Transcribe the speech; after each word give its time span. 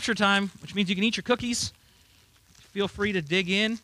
scripture 0.00 0.14
time, 0.14 0.48
which 0.62 0.76
means 0.76 0.88
you 0.88 0.94
can 0.94 1.02
eat 1.02 1.16
your 1.16 1.24
cookies. 1.24 1.72
Feel 2.72 2.86
free 2.86 3.10
to 3.10 3.20
dig 3.20 3.50
in. 3.50 3.80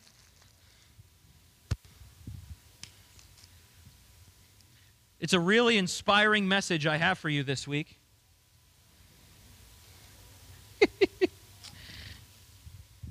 It's 5.19 5.33
a 5.33 5.41
really 5.41 5.77
inspiring 5.77 6.47
message 6.47 6.87
I 6.87 6.99
have 6.99 7.19
for 7.19 7.29
you 7.29 7.43
this 7.43 7.67
week. 7.67 7.99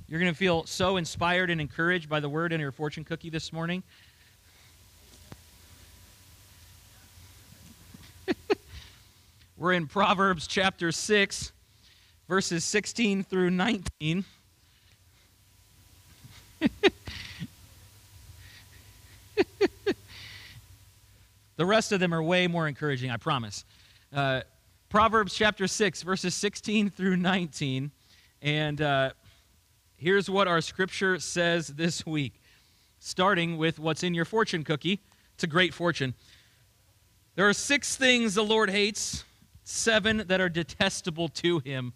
You're 0.07 0.21
going 0.21 0.31
to 0.31 0.37
feel 0.37 0.65
so 0.65 0.95
inspired 0.95 1.49
and 1.49 1.59
encouraged 1.59 2.07
by 2.07 2.21
the 2.21 2.29
word 2.29 2.53
in 2.53 2.61
your 2.61 2.71
fortune 2.71 3.03
cookie 3.03 3.29
this 3.29 3.51
morning. 3.51 3.83
We're 9.57 9.73
in 9.73 9.87
Proverbs 9.87 10.47
chapter 10.47 10.93
6, 10.93 11.51
verses 12.27 12.63
16 12.63 13.23
through 13.23 13.49
19. 13.49 14.23
the 21.57 21.65
rest 21.65 21.91
of 21.91 21.99
them 21.99 22.13
are 22.13 22.23
way 22.23 22.47
more 22.47 22.67
encouraging, 22.67 23.11
I 23.11 23.17
promise. 23.17 23.65
Uh, 24.13 24.41
Proverbs 24.89 25.33
chapter 25.33 25.67
6, 25.67 26.03
verses 26.03 26.35
16 26.35 26.91
through 26.91 27.17
19. 27.17 27.91
And 28.41 28.81
uh, 28.81 29.11
here's 29.97 30.29
what 30.29 30.47
our 30.47 30.61
scripture 30.61 31.19
says 31.19 31.67
this 31.67 32.05
week, 32.05 32.33
starting 32.99 33.57
with 33.57 33.79
what's 33.79 34.03
in 34.03 34.13
your 34.13 34.25
fortune 34.25 34.63
cookie. 34.63 34.99
It's 35.33 35.43
a 35.43 35.47
great 35.47 35.73
fortune. 35.73 36.13
There 37.35 37.49
are 37.49 37.53
six 37.53 37.95
things 37.95 38.35
the 38.35 38.43
Lord 38.43 38.69
hates, 38.69 39.23
seven 39.63 40.25
that 40.27 40.39
are 40.39 40.49
detestable 40.49 41.27
to 41.29 41.59
him 41.59 41.93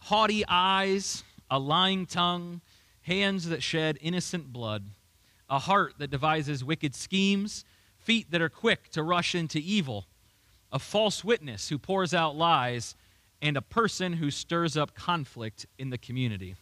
haughty 0.00 0.44
eyes, 0.48 1.22
a 1.50 1.58
lying 1.58 2.06
tongue, 2.06 2.60
hands 3.02 3.48
that 3.48 3.62
shed 3.62 3.98
innocent 4.00 4.52
blood, 4.52 4.84
a 5.48 5.58
heart 5.58 5.94
that 5.98 6.10
devises 6.10 6.62
wicked 6.62 6.94
schemes, 6.94 7.64
feet 7.98 8.30
that 8.30 8.40
are 8.40 8.48
quick 8.48 8.90
to 8.90 9.02
rush 9.02 9.34
into 9.34 9.58
evil, 9.58 10.06
a 10.72 10.78
false 10.78 11.24
witness 11.24 11.68
who 11.68 11.78
pours 11.78 12.12
out 12.12 12.36
lies, 12.36 12.94
and 13.40 13.56
a 13.56 13.62
person 13.62 14.14
who 14.14 14.30
stirs 14.30 14.76
up 14.76 14.94
conflict 14.94 15.66
in 15.78 15.90
the 15.90 15.98
community. 15.98 16.54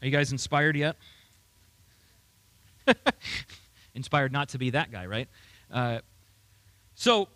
Are 0.00 0.06
you 0.06 0.12
guys 0.12 0.32
inspired 0.32 0.76
yet? 0.76 0.96
inspired 3.94 4.32
not 4.32 4.50
to 4.50 4.58
be 4.58 4.70
that 4.70 4.92
guy, 4.92 5.06
right? 5.06 5.28
Uh, 5.72 5.98
so, 6.94 7.28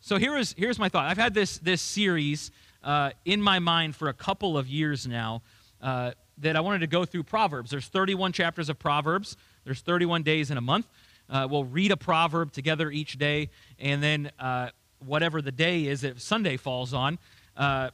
so 0.00 0.16
here 0.16 0.36
is 0.36 0.54
here's 0.58 0.78
my 0.78 0.88
thought. 0.88 1.06
I've 1.06 1.18
had 1.18 1.34
this 1.34 1.58
this 1.58 1.80
series 1.80 2.50
uh, 2.82 3.10
in 3.24 3.42
my 3.42 3.58
mind 3.58 3.96
for 3.96 4.08
a 4.08 4.12
couple 4.12 4.56
of 4.56 4.68
years 4.68 5.06
now 5.06 5.42
uh, 5.82 6.12
that 6.38 6.56
I 6.56 6.60
wanted 6.60 6.80
to 6.80 6.86
go 6.86 7.04
through 7.04 7.24
Proverbs. 7.24 7.70
There's 7.70 7.86
31 7.86 8.32
chapters 8.32 8.68
of 8.68 8.78
Proverbs. 8.78 9.36
There's 9.64 9.80
31 9.80 10.22
days 10.22 10.50
in 10.50 10.56
a 10.56 10.60
month. 10.60 10.88
Uh, 11.28 11.46
we'll 11.50 11.64
read 11.64 11.90
a 11.90 11.96
proverb 11.96 12.52
together 12.52 12.90
each 12.90 13.18
day, 13.18 13.50
and 13.78 14.02
then 14.02 14.30
uh, 14.38 14.70
whatever 15.04 15.42
the 15.42 15.52
day 15.52 15.86
is 15.86 16.00
that 16.00 16.20
Sunday 16.20 16.56
falls 16.56 16.94
on, 16.94 17.18
uh, 17.56 17.90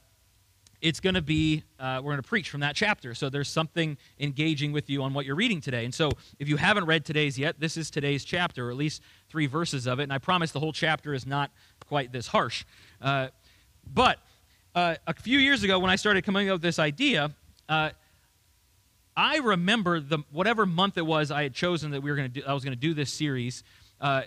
it's 0.80 1.00
going 1.00 1.14
to 1.14 1.22
be 1.22 1.64
uh, 1.80 2.00
we're 2.02 2.12
going 2.12 2.22
to 2.22 2.28
preach 2.28 2.50
from 2.50 2.60
that 2.60 2.76
chapter 2.76 3.14
so 3.14 3.30
there's 3.30 3.48
something 3.48 3.96
engaging 4.20 4.70
with 4.70 4.90
you 4.90 5.02
on 5.02 5.14
what 5.14 5.24
you're 5.24 5.34
reading 5.34 5.58
today 5.58 5.86
and 5.86 5.94
so 5.94 6.10
if 6.38 6.46
you 6.46 6.58
haven't 6.58 6.84
read 6.84 7.06
today's 7.06 7.38
yet 7.38 7.58
this 7.58 7.78
is 7.78 7.90
today's 7.90 8.22
chapter 8.22 8.68
or 8.68 8.70
at 8.70 8.76
least 8.76 9.00
three 9.30 9.46
verses 9.46 9.86
of 9.86 9.98
it 9.98 10.02
and 10.02 10.12
i 10.12 10.18
promise 10.18 10.50
the 10.50 10.60
whole 10.60 10.74
chapter 10.74 11.14
is 11.14 11.26
not 11.26 11.50
quite 11.86 12.12
this 12.12 12.26
harsh 12.26 12.66
but 13.00 14.18
uh, 14.74 14.94
a 15.06 15.14
few 15.14 15.38
years 15.38 15.62
ago 15.62 15.78
when 15.78 15.90
i 15.90 15.96
started 15.96 16.24
coming 16.24 16.48
up 16.48 16.54
with 16.54 16.62
this 16.62 16.78
idea 16.78 17.30
uh, 17.68 17.90
i 19.16 19.38
remember 19.38 20.00
the 20.00 20.18
whatever 20.30 20.66
month 20.66 20.98
it 20.98 21.06
was 21.06 21.30
i 21.30 21.42
had 21.42 21.54
chosen 21.54 21.90
that 21.90 22.02
we 22.02 22.10
were 22.10 22.16
going 22.16 22.30
to 22.30 22.40
do 22.40 22.46
i 22.46 22.52
was 22.52 22.64
going 22.64 22.76
to 22.76 22.80
do 22.80 22.94
this 22.94 23.12
series 23.12 23.62
uh, 24.00 24.22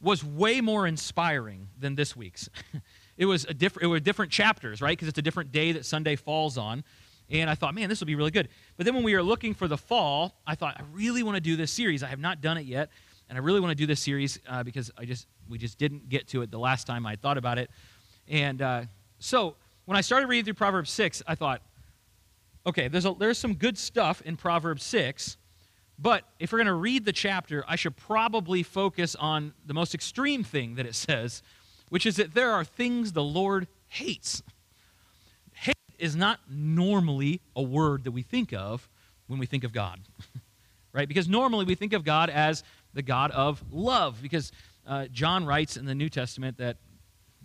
was 0.00 0.24
way 0.24 0.60
more 0.60 0.86
inspiring 0.86 1.68
than 1.78 1.94
this 1.94 2.16
week's. 2.16 2.48
It 3.16 3.26
was 3.26 3.44
a 3.46 3.52
different 3.52 3.82
it 3.82 3.88
were 3.88 3.98
different 3.98 4.30
chapters 4.30 4.80
right? 4.80 4.96
Because 4.96 5.08
it's 5.08 5.18
a 5.18 5.22
different 5.22 5.50
day 5.50 5.72
that 5.72 5.84
sunday 5.84 6.14
falls 6.14 6.56
on. 6.56 6.84
And 7.28 7.50
i 7.50 7.56
thought 7.56 7.74
man 7.74 7.88
this 7.88 7.98
will 7.98 8.06
be 8.06 8.14
really 8.14 8.30
good. 8.30 8.48
But 8.76 8.86
then 8.86 8.94
when 8.94 9.02
we 9.02 9.12
were 9.12 9.24
looking 9.24 9.54
for 9.54 9.66
the 9.66 9.76
fall 9.76 10.36
i 10.46 10.54
thought 10.54 10.76
i 10.78 10.84
really 10.92 11.24
want 11.24 11.34
to 11.34 11.40
do 11.40 11.56
this 11.56 11.72
series. 11.72 12.04
I 12.04 12.06
have 12.06 12.20
not 12.20 12.40
done 12.40 12.58
it 12.58 12.64
yet 12.64 12.90
and 13.28 13.36
i 13.36 13.40
really 13.40 13.58
want 13.58 13.72
to 13.72 13.74
do 13.74 13.86
this 13.86 13.98
series 13.98 14.38
uh, 14.48 14.62
because 14.62 14.92
i 14.96 15.04
just 15.04 15.26
we 15.48 15.58
just 15.58 15.78
didn't 15.78 16.08
get 16.08 16.28
to 16.28 16.42
it 16.42 16.52
the 16.52 16.60
last 16.60 16.86
time 16.86 17.06
i 17.06 17.16
thought 17.16 17.38
about 17.38 17.58
it. 17.58 17.70
And 18.28 18.62
uh, 18.62 18.82
so 19.18 19.56
when 19.88 19.96
i 19.96 20.00
started 20.00 20.26
reading 20.26 20.44
through 20.44 20.54
proverbs 20.54 20.90
6 20.90 21.22
i 21.26 21.34
thought 21.34 21.62
okay 22.66 22.88
there's, 22.88 23.06
a, 23.06 23.14
there's 23.18 23.38
some 23.38 23.54
good 23.54 23.78
stuff 23.78 24.20
in 24.22 24.36
proverbs 24.36 24.84
6 24.84 25.36
but 25.98 26.24
if 26.38 26.52
we're 26.52 26.58
going 26.58 26.66
to 26.66 26.74
read 26.74 27.04
the 27.04 27.12
chapter 27.12 27.64
i 27.66 27.76
should 27.76 27.96
probably 27.96 28.62
focus 28.62 29.14
on 29.16 29.54
the 29.66 29.74
most 29.74 29.94
extreme 29.94 30.44
thing 30.44 30.74
that 30.74 30.86
it 30.86 30.94
says 30.94 31.42
which 31.88 32.06
is 32.06 32.16
that 32.16 32.34
there 32.34 32.52
are 32.52 32.64
things 32.64 33.12
the 33.12 33.22
Lord 33.22 33.66
hates. 33.86 34.42
Hate 35.52 35.74
is 35.98 36.14
not 36.14 36.40
normally 36.48 37.40
a 37.56 37.62
word 37.62 38.04
that 38.04 38.12
we 38.12 38.22
think 38.22 38.52
of 38.52 38.88
when 39.26 39.38
we 39.38 39.46
think 39.46 39.64
of 39.64 39.72
God, 39.72 40.00
right? 40.92 41.08
Because 41.08 41.28
normally 41.28 41.64
we 41.64 41.74
think 41.74 41.92
of 41.92 42.04
God 42.04 42.30
as 42.30 42.62
the 42.94 43.02
God 43.02 43.30
of 43.30 43.62
love, 43.70 44.20
because 44.22 44.52
uh, 44.86 45.06
John 45.06 45.44
writes 45.44 45.76
in 45.76 45.84
the 45.84 45.94
New 45.94 46.08
Testament 46.08 46.58
that 46.58 46.76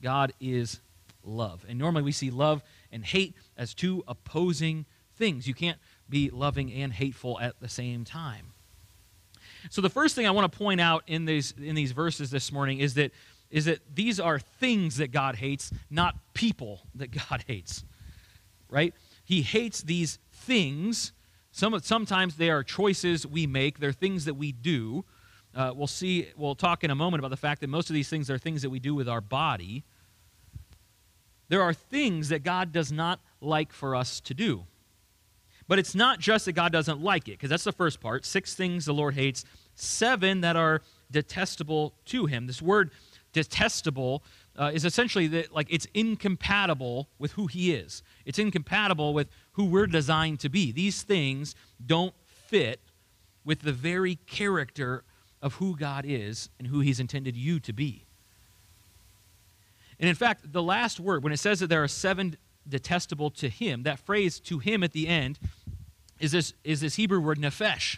God 0.02 0.34
is 0.40 0.80
love. 1.24 1.66
And 1.68 1.80
normally 1.80 2.04
we 2.04 2.12
see 2.12 2.30
love 2.30 2.64
and 2.92 3.04
hate 3.04 3.36
as 3.58 3.74
two 3.74 4.04
opposing 4.08 4.86
things. 5.16 5.48
You 5.48 5.54
can't 5.54 5.78
be 6.10 6.30
loving 6.30 6.72
and 6.72 6.92
hateful 6.94 7.40
at 7.40 7.60
the 7.60 7.70
same 7.70 8.04
time. 8.06 8.54
So 9.70 9.82
the 9.82 9.90
first 9.90 10.16
thing 10.16 10.28
I 10.28 10.32
want 10.32 10.52
to 10.52 10.58
point 10.58 10.82
out 10.82 11.04
in 11.08 11.26
these 11.26 11.54
in 11.58 11.76
these 11.76 11.94
verses 11.94 12.30
this 12.30 12.52
morning 12.52 12.80
is 12.80 12.96
that 12.96 13.12
is 13.50 13.66
that 13.66 13.80
these 13.94 14.20
are 14.20 14.40
things 14.40 14.98
that 14.98 15.12
God 15.12 15.36
hates, 15.36 15.72
not 15.90 16.16
people 16.34 16.82
that 16.96 17.12
God 17.12 17.44
hates. 17.48 17.84
Right? 18.70 18.94
He 19.24 19.44
hates 19.44 19.84
these 19.84 20.20
things. 20.32 21.14
Some, 21.52 21.80
sometimes 21.82 22.36
they 22.36 22.50
are 22.50 22.64
choices 22.64 23.28
we 23.28 23.46
make, 23.46 23.80
they're 23.80 23.92
things 23.92 24.26
that 24.26 24.34
we 24.34 24.52
do. 24.52 25.06
Uh, 25.54 25.72
we'll 25.76 25.86
see, 25.86 26.30
we'll 26.36 26.56
talk 26.56 26.84
in 26.84 26.90
a 26.90 26.96
moment 26.96 27.20
about 27.20 27.30
the 27.30 27.38
fact 27.38 27.62
that 27.62 27.70
most 27.70 27.92
of 27.92 27.94
these 27.94 28.10
things 28.10 28.32
are 28.32 28.40
things 28.40 28.64
that 28.64 28.72
we 28.72 28.80
do 28.80 28.96
with 28.96 29.08
our 29.08 29.22
body. 29.22 29.84
There 31.54 31.62
are 31.62 31.72
things 31.72 32.30
that 32.30 32.42
God 32.42 32.72
does 32.72 32.92
not 32.92 33.20
like 33.40 33.74
for 33.74 33.96
us 33.96 34.20
to 34.22 34.34
do. 34.34 34.64
But 35.68 35.78
it's 35.78 35.94
not 35.94 36.20
just 36.20 36.46
that 36.46 36.54
God 36.54 36.72
doesn't 36.72 37.00
like 37.00 37.28
it, 37.28 37.34
because 37.34 37.52
that's 37.52 37.64
the 37.64 37.72
first 37.72 38.02
part. 38.02 38.26
Six 38.26 38.56
things 38.56 38.86
the 38.86 38.94
Lord 38.96 39.14
hates, 39.14 39.46
seven 39.76 40.42
that 40.42 40.56
are 40.56 40.82
detestable 41.12 41.94
to 42.06 42.26
him. 42.26 42.48
This 42.48 42.60
word 42.60 42.90
detestable 43.34 44.24
uh, 44.58 44.72
is 44.74 44.84
essentially 44.84 45.28
that 45.28 45.54
like 45.54 45.68
it's 45.70 45.86
incompatible 45.94 47.08
with 47.20 47.34
who 47.34 47.46
he 47.46 47.72
is 47.72 48.02
it's 48.26 48.40
incompatible 48.40 49.14
with 49.14 49.28
who 49.52 49.66
we're 49.66 49.86
designed 49.86 50.40
to 50.40 50.50
be 50.50 50.72
these 50.72 51.04
things 51.04 51.54
don't 51.84 52.16
fit 52.48 52.80
with 53.46 53.62
the 53.62 53.72
very 53.72 54.16
character 54.28 55.04
of 55.42 55.56
who 55.56 55.76
god 55.76 56.06
is 56.08 56.50
and 56.60 56.68
who 56.68 56.80
he's 56.80 57.00
intended 57.00 57.36
you 57.36 57.60
to 57.60 57.74
be 57.74 58.06
and 60.00 60.10
in 60.10 60.16
fact 60.16 60.52
the 60.52 60.64
last 60.64 61.00
word 61.00 61.24
when 61.24 61.34
it 61.34 61.38
says 61.38 61.60
that 61.60 61.68
there 61.68 61.84
are 61.84 61.88
seven 61.88 62.38
detestable 62.68 63.30
to 63.30 63.50
him 63.50 63.84
that 63.84 64.00
phrase 64.00 64.40
to 64.40 64.60
him 64.60 64.84
at 64.84 64.92
the 64.94 65.08
end 65.08 65.38
is 66.20 66.32
this 66.32 66.54
is 66.64 66.82
this 66.82 66.96
hebrew 66.96 67.20
word 67.20 67.38
nephesh 67.38 67.98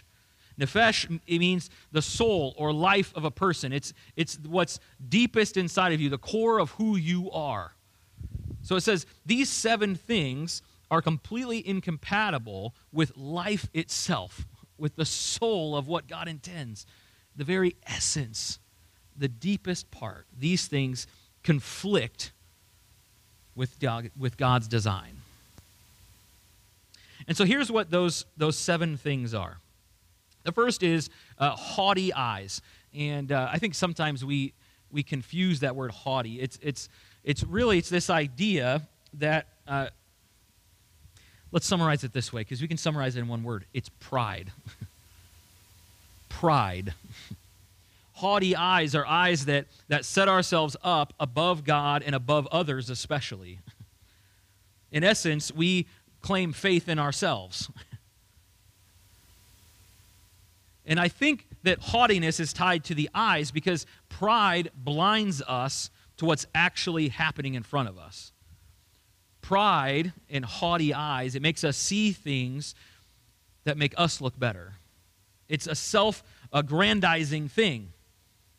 Nefesh 0.58 1.20
it 1.26 1.38
means 1.38 1.70
the 1.92 2.02
soul 2.02 2.54
or 2.56 2.72
life 2.72 3.12
of 3.14 3.24
a 3.24 3.30
person. 3.30 3.72
It's, 3.72 3.92
it's 4.16 4.38
what's 4.46 4.80
deepest 5.06 5.56
inside 5.56 5.92
of 5.92 6.00
you, 6.00 6.08
the 6.08 6.18
core 6.18 6.58
of 6.58 6.70
who 6.72 6.96
you 6.96 7.30
are. 7.30 7.74
So 8.62 8.76
it 8.76 8.80
says 8.80 9.06
these 9.24 9.50
seven 9.50 9.94
things 9.94 10.62
are 10.90 11.02
completely 11.02 11.66
incompatible 11.66 12.74
with 12.92 13.16
life 13.16 13.68
itself, 13.74 14.46
with 14.78 14.96
the 14.96 15.04
soul 15.04 15.76
of 15.76 15.88
what 15.88 16.08
God 16.08 16.28
intends, 16.28 16.86
the 17.34 17.44
very 17.44 17.76
essence, 17.86 18.58
the 19.16 19.28
deepest 19.28 19.90
part. 19.90 20.26
These 20.36 20.68
things 20.68 21.06
conflict 21.46 22.32
with, 23.54 23.82
with 24.18 24.36
God's 24.36 24.68
design. 24.68 25.16
And 27.28 27.36
so 27.36 27.44
here's 27.44 27.70
what 27.70 27.90
those, 27.90 28.26
those 28.36 28.58
seven 28.58 28.96
things 28.96 29.32
are. 29.32 29.58
The 30.42 30.52
first 30.52 30.82
is 30.82 31.08
uh, 31.38 31.50
haughty 31.50 32.12
eyes. 32.12 32.60
And 32.94 33.30
uh, 33.32 33.48
I 33.50 33.58
think 33.58 33.74
sometimes 33.74 34.24
we, 34.24 34.52
we 34.90 35.02
confuse 35.02 35.60
that 35.60 35.74
word 35.76 35.92
haughty. 35.92 36.40
It's, 36.40 36.58
it's, 36.62 36.88
it's 37.24 37.44
really, 37.44 37.78
it's 37.78 37.90
this 37.90 38.10
idea 38.10 38.82
that, 39.14 39.46
uh, 39.66 39.88
let's 41.52 41.66
summarize 41.66 42.04
it 42.04 42.12
this 42.12 42.32
way, 42.32 42.42
because 42.42 42.60
we 42.60 42.68
can 42.68 42.76
summarize 42.76 43.16
it 43.16 43.20
in 43.20 43.28
one 43.28 43.44
word. 43.44 43.64
It's 43.72 43.88
pride. 44.00 44.52
pride. 46.28 46.92
haughty 48.16 48.56
eyes 48.56 48.94
are 48.94 49.06
eyes 49.06 49.44
that, 49.44 49.66
that 49.88 50.06
set 50.06 50.26
ourselves 50.26 50.74
up 50.82 51.12
above 51.20 51.64
God 51.64 52.02
and 52.02 52.14
above 52.14 52.48
others 52.50 52.88
especially. 52.88 53.58
in 54.90 55.04
essence, 55.04 55.52
we 55.52 55.86
claim 56.22 56.54
faith 56.54 56.88
in 56.88 56.98
ourselves. 56.98 57.70
and 60.86 60.98
I 60.98 61.08
think 61.08 61.46
that 61.64 61.78
haughtiness 61.78 62.40
is 62.40 62.54
tied 62.54 62.84
to 62.84 62.94
the 62.94 63.10
eyes 63.14 63.50
because 63.50 63.84
pride 64.08 64.70
blinds 64.74 65.42
us 65.42 65.90
to 66.16 66.24
what's 66.24 66.46
actually 66.54 67.08
happening 67.08 67.52
in 67.52 67.62
front 67.62 67.90
of 67.90 67.98
us. 67.98 68.32
Pride 69.42 70.14
and 70.30 70.42
haughty 70.42 70.94
eyes, 70.94 71.34
it 71.34 71.42
makes 71.42 71.64
us 71.64 71.76
see 71.76 72.12
things 72.12 72.74
that 73.64 73.76
make 73.76 73.92
us 73.98 74.22
look 74.22 74.38
better. 74.38 74.72
It's 75.50 75.66
a 75.66 75.74
self 75.74 76.22
aggrandizing 76.50 77.48
thing. 77.48 77.92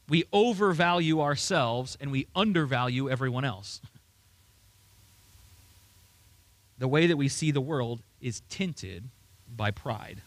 We 0.09 0.23
overvalue 0.31 1.21
ourselves 1.21 1.97
and 1.99 2.11
we 2.11 2.27
undervalue 2.35 3.09
everyone 3.09 3.43
else. 3.43 3.81
The 6.77 6.87
way 6.87 7.07
that 7.07 7.17
we 7.17 7.27
see 7.27 7.51
the 7.51 7.61
world 7.61 8.01
is 8.21 8.41
tinted 8.49 9.03
by 9.55 9.71
pride. 9.71 10.21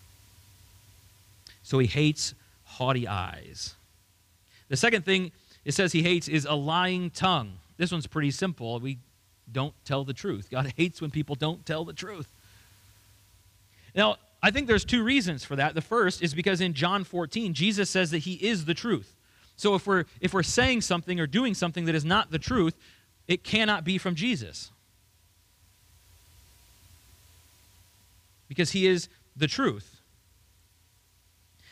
So 1.63 1.79
he 1.79 1.87
hates 1.87 2.35
haughty 2.65 3.07
eyes. 3.07 3.75
The 4.69 4.77
second 4.77 5.05
thing 5.05 5.33
it 5.65 5.73
says 5.73 5.93
he 5.93 6.03
hates 6.03 6.29
is 6.29 6.45
a 6.45 6.55
lying 6.55 7.11
tongue. 7.11 7.53
This 7.77 7.93
one's 7.93 8.07
pretty 8.07 8.31
simple. 8.31 8.79
We 8.81 8.99
don't 9.51 9.75
tell 9.85 10.05
the 10.05 10.13
truth. 10.13 10.49
God 10.51 10.73
hates 10.77 11.01
when 11.01 11.11
people 11.11 11.35
don't 11.35 11.65
tell 11.65 11.85
the 11.85 11.93
truth. 11.93 12.29
Now, 13.95 14.17
I 14.43 14.51
think 14.51 14.67
there's 14.67 14.85
two 14.85 15.03
reasons 15.03 15.45
for 15.45 15.57
that. 15.57 15.75
The 15.75 15.83
first 15.83 16.23
is 16.23 16.35
because 16.35 16.61
in 16.61 16.73
John 16.73 17.05
14, 17.05 17.53
Jesus 17.53 17.91
says 17.91 18.11
that 18.13 18.19
he 18.19 18.35
is 18.35 18.65
the 18.65 18.75
truth. 18.75 19.15
So 19.61 19.75
if 19.75 19.87
we're 19.87 20.07
if 20.23 20.33
we're 20.33 20.43
saying 20.43 20.81
something 20.81 21.21
or 21.21 21.27
doing 21.27 21.53
something 21.53 21.85
that 21.85 21.95
is 21.95 22.05
not 22.05 22.31
the 22.31 22.39
truth, 22.39 22.75
it 23.29 23.45
cannot 23.45 23.85
be 23.85 23.99
from 23.99 24.15
Jesus. 24.15 24.73
Because 28.49 28.71
he 28.71 28.87
is 28.87 29.11
the 29.37 29.47
truth. 29.47 30.01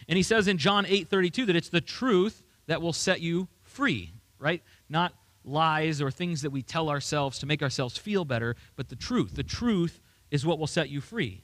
And 0.07 0.19
he 0.19 0.23
says 0.23 0.49
in 0.49 0.59
John 0.59 0.85
8:32 0.85 1.47
that 1.47 1.57
it's 1.57 1.71
the 1.71 1.81
truth 1.81 2.43
that 2.67 2.83
will 2.83 2.93
set 2.93 3.23
you 3.23 3.49
free, 3.63 4.13
right? 4.39 4.63
Not 4.91 5.15
lies 5.43 6.03
or 6.03 6.11
things 6.11 6.43
that 6.43 6.51
we 6.51 6.61
tell 6.61 6.91
ourselves 6.91 7.39
to 7.39 7.47
make 7.47 7.63
ourselves 7.63 7.97
feel 7.97 8.27
better, 8.27 8.55
but 8.77 8.91
the 8.91 8.97
truth. 8.97 9.35
The 9.35 9.43
truth 9.43 9.99
is 10.31 10.45
what 10.45 10.59
will 10.59 10.67
set 10.67 10.91
you 10.91 11.01
free. 11.01 11.41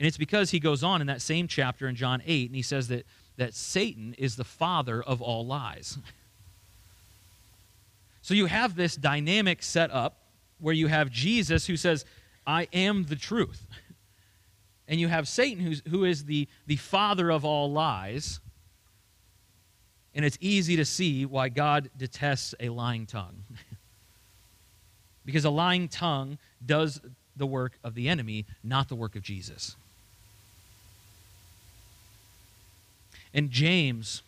And 0.00 0.08
it's 0.08 0.18
because 0.18 0.50
he 0.50 0.58
goes 0.58 0.82
on 0.82 1.00
in 1.00 1.06
that 1.06 1.22
same 1.22 1.46
chapter 1.46 1.86
in 1.86 1.94
John 1.94 2.20
8, 2.26 2.48
and 2.48 2.56
he 2.56 2.62
says 2.62 2.88
that, 2.88 3.06
that 3.38 3.54
Satan 3.54 4.14
is 4.18 4.36
the 4.36 4.44
father 4.44 5.02
of 5.02 5.22
all 5.22 5.46
lies. 5.46 5.96
so 8.20 8.34
you 8.34 8.46
have 8.46 8.76
this 8.76 8.94
dynamic 8.94 9.62
set 9.62 9.90
up 9.90 10.18
where 10.60 10.74
you 10.74 10.88
have 10.88 11.10
Jesus 11.10 11.66
who 11.66 11.76
says, 11.76 12.04
I 12.46 12.68
am 12.72 13.04
the 13.04 13.16
truth. 13.16 13.66
And 14.88 14.98
you 14.98 15.08
have 15.08 15.28
Satan 15.28 15.62
who's, 15.64 15.82
who 15.88 16.04
is 16.04 16.24
the, 16.24 16.48
the 16.66 16.76
father 16.76 17.30
of 17.30 17.44
all 17.44 17.70
lies. 17.70 18.40
And 20.14 20.24
it's 20.24 20.38
easy 20.40 20.76
to 20.76 20.84
see 20.84 21.24
why 21.24 21.48
God 21.48 21.90
detests 21.96 22.54
a 22.58 22.70
lying 22.70 23.06
tongue. 23.06 23.44
because 25.24 25.44
a 25.44 25.50
lying 25.50 25.88
tongue 25.88 26.38
does 26.64 27.00
the 27.36 27.46
work 27.46 27.78
of 27.84 27.94
the 27.94 28.08
enemy, 28.08 28.46
not 28.64 28.88
the 28.88 28.96
work 28.96 29.14
of 29.14 29.22
Jesus. 29.22 29.76
And 33.34 33.50
James, 33.50 34.22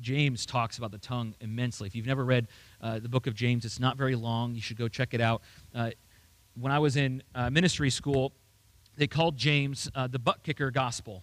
James 0.00 0.46
talks 0.46 0.78
about 0.78 0.92
the 0.92 0.98
tongue 0.98 1.34
immensely. 1.40 1.86
If 1.86 1.94
you've 1.94 2.06
never 2.06 2.24
read 2.24 2.48
uh, 2.80 2.98
the 2.98 3.08
book 3.08 3.26
of 3.26 3.34
James, 3.34 3.64
it's 3.64 3.80
not 3.80 3.96
very 3.96 4.14
long. 4.14 4.54
You 4.54 4.60
should 4.60 4.78
go 4.78 4.88
check 4.88 5.14
it 5.14 5.20
out. 5.20 5.42
Uh, 5.74 5.90
when 6.58 6.72
I 6.72 6.78
was 6.78 6.96
in 6.96 7.22
uh, 7.34 7.50
ministry 7.50 7.90
school, 7.90 8.32
they 8.96 9.06
called 9.06 9.36
James 9.36 9.88
uh, 9.94 10.06
the 10.06 10.18
butt 10.18 10.42
kicker 10.42 10.70
gospel. 10.70 11.22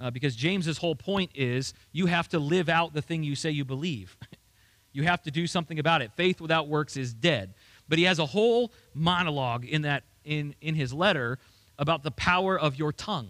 Uh, 0.00 0.10
because 0.10 0.36
James's 0.36 0.78
whole 0.78 0.94
point 0.94 1.30
is 1.34 1.74
you 1.90 2.06
have 2.06 2.28
to 2.28 2.38
live 2.38 2.68
out 2.68 2.94
the 2.94 3.02
thing 3.02 3.24
you 3.24 3.34
say 3.34 3.50
you 3.50 3.64
believe. 3.64 4.16
you 4.92 5.02
have 5.02 5.22
to 5.22 5.30
do 5.30 5.46
something 5.46 5.78
about 5.78 6.02
it. 6.02 6.12
Faith 6.12 6.40
without 6.40 6.68
works 6.68 6.96
is 6.96 7.12
dead. 7.12 7.54
But 7.88 7.98
he 7.98 8.04
has 8.04 8.18
a 8.18 8.26
whole 8.26 8.72
monologue 8.94 9.64
in 9.64 9.82
that 9.82 10.04
in, 10.24 10.54
in 10.60 10.74
his 10.74 10.92
letter 10.92 11.38
about 11.78 12.02
the 12.02 12.10
power 12.10 12.58
of 12.58 12.78
your 12.78 12.92
tongue. 12.92 13.28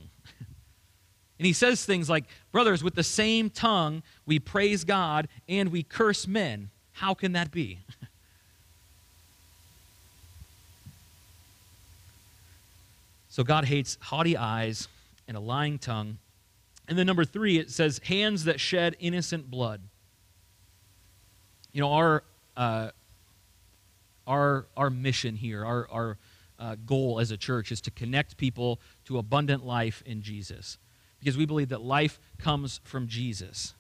And 1.39 1.47
he 1.47 1.53
says 1.53 1.85
things 1.85 2.11
like, 2.11 2.25
Brothers, 2.51 2.83
with 2.83 2.95
the 2.97 3.05
same 3.05 3.51
tongue 3.51 4.03
we 4.27 4.39
praise 4.39 4.85
God 4.85 5.29
and 5.49 5.71
we 5.71 5.83
curse 5.83 6.27
men. 6.27 6.71
How 6.93 7.15
can 7.15 7.33
that 7.33 7.51
be? 7.53 7.79
so 13.29 13.45
God 13.45 13.67
hates 13.67 13.99
haughty 14.01 14.37
eyes 14.37 14.89
and 15.29 15.37
a 15.37 15.41
lying 15.41 15.79
tongue. 15.79 16.19
And 16.89 16.99
then 16.99 17.07
number 17.07 17.25
three, 17.25 17.59
it 17.59 17.71
says, 17.71 18.01
hands 18.05 18.45
that 18.45 18.59
shed 18.59 18.97
innocent 18.99 19.49
blood. 19.51 19.81
You 21.73 21.83
know, 21.83 21.93
our, 21.93 22.25
uh, 22.57 22.91
our, 24.27 24.67
our 24.77 24.91
mission 24.91 25.37
here, 25.37 25.65
our, 25.65 25.87
our 25.91 26.19
uh, 26.59 26.75
goal 26.85 27.21
as 27.21 27.31
a 27.31 27.37
church 27.37 27.71
is 27.71 27.81
to 27.83 27.93
connect 27.93 28.37
people 28.37 28.81
to 29.05 29.19
abundant 29.19 29.65
life 29.65 30.03
in 30.05 30.23
Jesus 30.23 30.79
because 31.19 31.37
we 31.37 31.47
believe 31.47 31.71
that 31.71 31.81
life 31.81 32.21
comes 32.39 32.81
from 32.85 33.09
Jesus. 33.09 33.75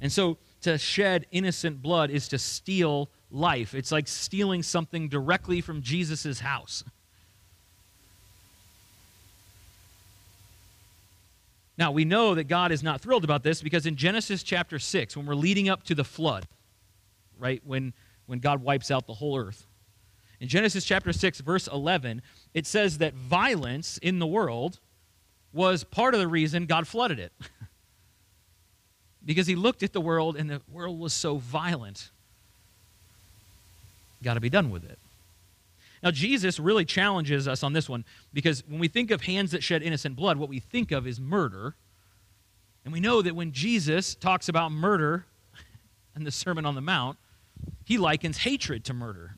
And 0.00 0.12
so 0.12 0.38
to 0.62 0.78
shed 0.78 1.26
innocent 1.30 1.82
blood 1.82 2.10
is 2.10 2.28
to 2.28 2.38
steal 2.38 3.10
life. 3.30 3.74
It's 3.74 3.92
like 3.92 4.08
stealing 4.08 4.62
something 4.62 5.08
directly 5.08 5.60
from 5.60 5.82
Jesus' 5.82 6.40
house. 6.40 6.84
Now, 11.78 11.92
we 11.92 12.06
know 12.06 12.34
that 12.34 12.44
God 12.44 12.72
is 12.72 12.82
not 12.82 13.02
thrilled 13.02 13.24
about 13.24 13.42
this 13.42 13.62
because 13.62 13.84
in 13.84 13.96
Genesis 13.96 14.42
chapter 14.42 14.78
6, 14.78 15.16
when 15.16 15.26
we're 15.26 15.34
leading 15.34 15.68
up 15.68 15.82
to 15.84 15.94
the 15.94 16.04
flood, 16.04 16.46
right, 17.38 17.60
when, 17.64 17.92
when 18.24 18.38
God 18.38 18.62
wipes 18.62 18.90
out 18.90 19.06
the 19.06 19.14
whole 19.14 19.38
earth, 19.38 19.66
in 20.40 20.48
Genesis 20.48 20.84
chapter 20.84 21.12
6, 21.12 21.40
verse 21.40 21.66
11, 21.66 22.22
it 22.54 22.66
says 22.66 22.98
that 22.98 23.14
violence 23.14 23.98
in 23.98 24.18
the 24.18 24.26
world 24.26 24.80
was 25.52 25.84
part 25.84 26.14
of 26.14 26.20
the 26.20 26.28
reason 26.28 26.66
God 26.66 26.86
flooded 26.86 27.18
it. 27.18 27.32
because 29.26 29.46
he 29.46 29.56
looked 29.56 29.82
at 29.82 29.92
the 29.92 30.00
world 30.00 30.36
and 30.36 30.48
the 30.48 30.62
world 30.72 30.98
was 30.98 31.12
so 31.12 31.36
violent. 31.36 32.10
Got 34.22 34.34
to 34.34 34.40
be 34.40 34.48
done 34.48 34.70
with 34.70 34.84
it. 34.84 34.98
Now, 36.02 36.12
Jesus 36.12 36.60
really 36.60 36.84
challenges 36.84 37.48
us 37.48 37.62
on 37.62 37.72
this 37.72 37.88
one 37.88 38.04
because 38.32 38.62
when 38.68 38.78
we 38.78 38.86
think 38.86 39.10
of 39.10 39.22
hands 39.22 39.50
that 39.50 39.62
shed 39.62 39.82
innocent 39.82 40.14
blood, 40.14 40.36
what 40.36 40.48
we 40.48 40.60
think 40.60 40.92
of 40.92 41.06
is 41.06 41.18
murder. 41.18 41.74
And 42.84 42.92
we 42.92 43.00
know 43.00 43.20
that 43.22 43.34
when 43.34 43.50
Jesus 43.50 44.14
talks 44.14 44.48
about 44.48 44.70
murder 44.70 45.24
in 46.16 46.22
the 46.22 46.30
Sermon 46.30 46.64
on 46.64 46.76
the 46.76 46.80
Mount, 46.80 47.18
he 47.84 47.98
likens 47.98 48.38
hatred 48.38 48.84
to 48.84 48.94
murder. 48.94 49.34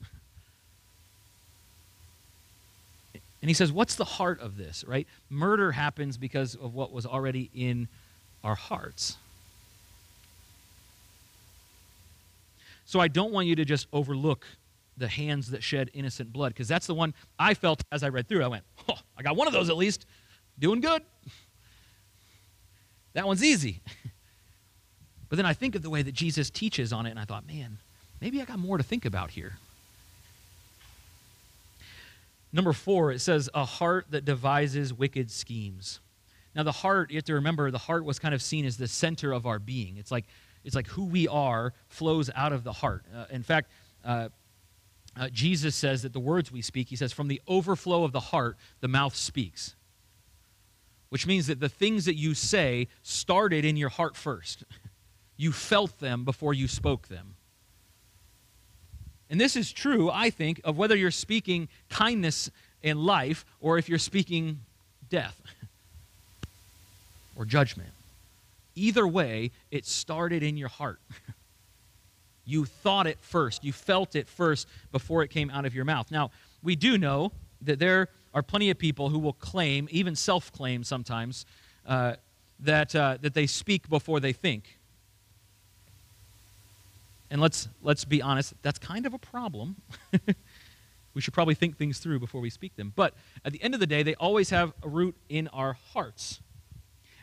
And 3.40 3.48
he 3.48 3.54
says, 3.54 3.72
What's 3.72 3.94
the 3.94 4.04
heart 4.04 4.40
of 4.40 4.56
this, 4.56 4.84
right? 4.86 5.06
Murder 5.30 5.72
happens 5.72 6.16
because 6.16 6.54
of 6.54 6.74
what 6.74 6.92
was 6.92 7.06
already 7.06 7.50
in 7.54 7.88
our 8.42 8.54
hearts. 8.54 9.16
So 12.84 13.00
I 13.00 13.08
don't 13.08 13.32
want 13.32 13.46
you 13.46 13.56
to 13.56 13.64
just 13.64 13.86
overlook 13.92 14.46
the 14.96 15.08
hands 15.08 15.50
that 15.50 15.62
shed 15.62 15.90
innocent 15.92 16.32
blood, 16.32 16.54
because 16.54 16.68
that's 16.68 16.86
the 16.86 16.94
one 16.94 17.14
I 17.38 17.54
felt 17.54 17.82
as 17.92 18.02
I 18.02 18.08
read 18.08 18.28
through. 18.28 18.42
I 18.42 18.48
went, 18.48 18.64
Oh, 18.88 18.98
I 19.16 19.22
got 19.22 19.36
one 19.36 19.46
of 19.46 19.52
those 19.52 19.68
at 19.68 19.76
least. 19.76 20.06
Doing 20.58 20.80
good. 20.80 21.02
That 23.12 23.26
one's 23.26 23.44
easy. 23.44 23.80
But 25.28 25.36
then 25.36 25.46
I 25.46 25.52
think 25.52 25.74
of 25.74 25.82
the 25.82 25.90
way 25.90 26.02
that 26.02 26.12
Jesus 26.12 26.50
teaches 26.50 26.92
on 26.92 27.06
it, 27.06 27.10
and 27.10 27.18
I 27.18 27.24
thought, 27.24 27.46
man, 27.46 27.78
maybe 28.20 28.40
I 28.40 28.44
got 28.44 28.58
more 28.58 28.78
to 28.78 28.84
think 28.84 29.04
about 29.04 29.30
here. 29.30 29.58
Number 32.52 32.72
four, 32.72 33.12
it 33.12 33.20
says, 33.20 33.50
a 33.54 33.64
heart 33.64 34.06
that 34.10 34.24
devises 34.24 34.92
wicked 34.92 35.30
schemes. 35.30 36.00
Now, 36.54 36.62
the 36.62 36.72
heart, 36.72 37.10
you 37.10 37.16
have 37.16 37.24
to 37.24 37.34
remember, 37.34 37.70
the 37.70 37.78
heart 37.78 38.04
was 38.04 38.18
kind 38.18 38.34
of 38.34 38.42
seen 38.42 38.64
as 38.64 38.76
the 38.76 38.88
center 38.88 39.32
of 39.32 39.46
our 39.46 39.58
being. 39.58 39.96
It's 39.96 40.10
like, 40.10 40.24
it's 40.64 40.74
like 40.74 40.86
who 40.88 41.04
we 41.04 41.28
are 41.28 41.72
flows 41.88 42.30
out 42.34 42.52
of 42.52 42.64
the 42.64 42.72
heart. 42.72 43.04
Uh, 43.14 43.26
in 43.30 43.42
fact, 43.42 43.70
uh, 44.04 44.28
uh, 45.16 45.28
Jesus 45.30 45.76
says 45.76 46.02
that 46.02 46.12
the 46.12 46.20
words 46.20 46.50
we 46.50 46.62
speak, 46.62 46.88
he 46.88 46.96
says, 46.96 47.12
from 47.12 47.28
the 47.28 47.40
overflow 47.46 48.04
of 48.04 48.12
the 48.12 48.20
heart, 48.20 48.56
the 48.80 48.88
mouth 48.88 49.14
speaks. 49.14 49.76
Which 51.10 51.26
means 51.26 51.46
that 51.46 51.60
the 51.60 51.68
things 51.68 52.04
that 52.04 52.16
you 52.16 52.34
say 52.34 52.88
started 53.02 53.64
in 53.64 53.76
your 53.76 53.88
heart 53.88 54.16
first. 54.16 54.64
you 55.36 55.52
felt 55.52 55.98
them 55.98 56.24
before 56.24 56.54
you 56.54 56.68
spoke 56.68 57.08
them. 57.08 57.36
And 59.30 59.40
this 59.40 59.56
is 59.56 59.72
true, 59.72 60.10
I 60.10 60.30
think, 60.30 60.60
of 60.64 60.78
whether 60.78 60.96
you're 60.96 61.10
speaking 61.10 61.68
kindness 61.90 62.50
in 62.82 63.04
life 63.04 63.44
or 63.60 63.78
if 63.78 63.88
you're 63.88 63.98
speaking 63.98 64.60
death 65.10 65.40
or 67.36 67.44
judgment. 67.44 67.90
Either 68.74 69.06
way, 69.06 69.50
it 69.70 69.84
started 69.84 70.42
in 70.42 70.56
your 70.56 70.68
heart. 70.68 71.00
You 72.48 72.64
thought 72.64 73.06
it 73.06 73.18
first. 73.20 73.62
You 73.62 73.74
felt 73.74 74.16
it 74.16 74.26
first 74.26 74.68
before 74.90 75.22
it 75.22 75.28
came 75.28 75.50
out 75.50 75.66
of 75.66 75.74
your 75.74 75.84
mouth. 75.84 76.10
Now, 76.10 76.30
we 76.62 76.76
do 76.76 76.96
know 76.96 77.30
that 77.60 77.78
there 77.78 78.08
are 78.32 78.42
plenty 78.42 78.70
of 78.70 78.78
people 78.78 79.10
who 79.10 79.18
will 79.18 79.34
claim, 79.34 79.86
even 79.90 80.16
self 80.16 80.50
claim 80.50 80.82
sometimes, 80.82 81.44
uh, 81.86 82.14
that, 82.60 82.96
uh, 82.96 83.18
that 83.20 83.34
they 83.34 83.46
speak 83.46 83.90
before 83.90 84.18
they 84.18 84.32
think. 84.32 84.77
And 87.30 87.40
let's, 87.40 87.68
let's 87.82 88.04
be 88.04 88.22
honest, 88.22 88.54
that's 88.62 88.78
kind 88.78 89.06
of 89.06 89.14
a 89.14 89.18
problem. 89.18 89.76
we 91.14 91.20
should 91.20 91.34
probably 91.34 91.54
think 91.54 91.76
things 91.76 91.98
through 91.98 92.20
before 92.20 92.40
we 92.40 92.50
speak 92.50 92.76
them. 92.76 92.92
But 92.94 93.14
at 93.44 93.52
the 93.52 93.62
end 93.62 93.74
of 93.74 93.80
the 93.80 93.86
day, 93.86 94.02
they 94.02 94.14
always 94.14 94.50
have 94.50 94.72
a 94.82 94.88
root 94.88 95.14
in 95.28 95.48
our 95.48 95.74
hearts. 95.92 96.40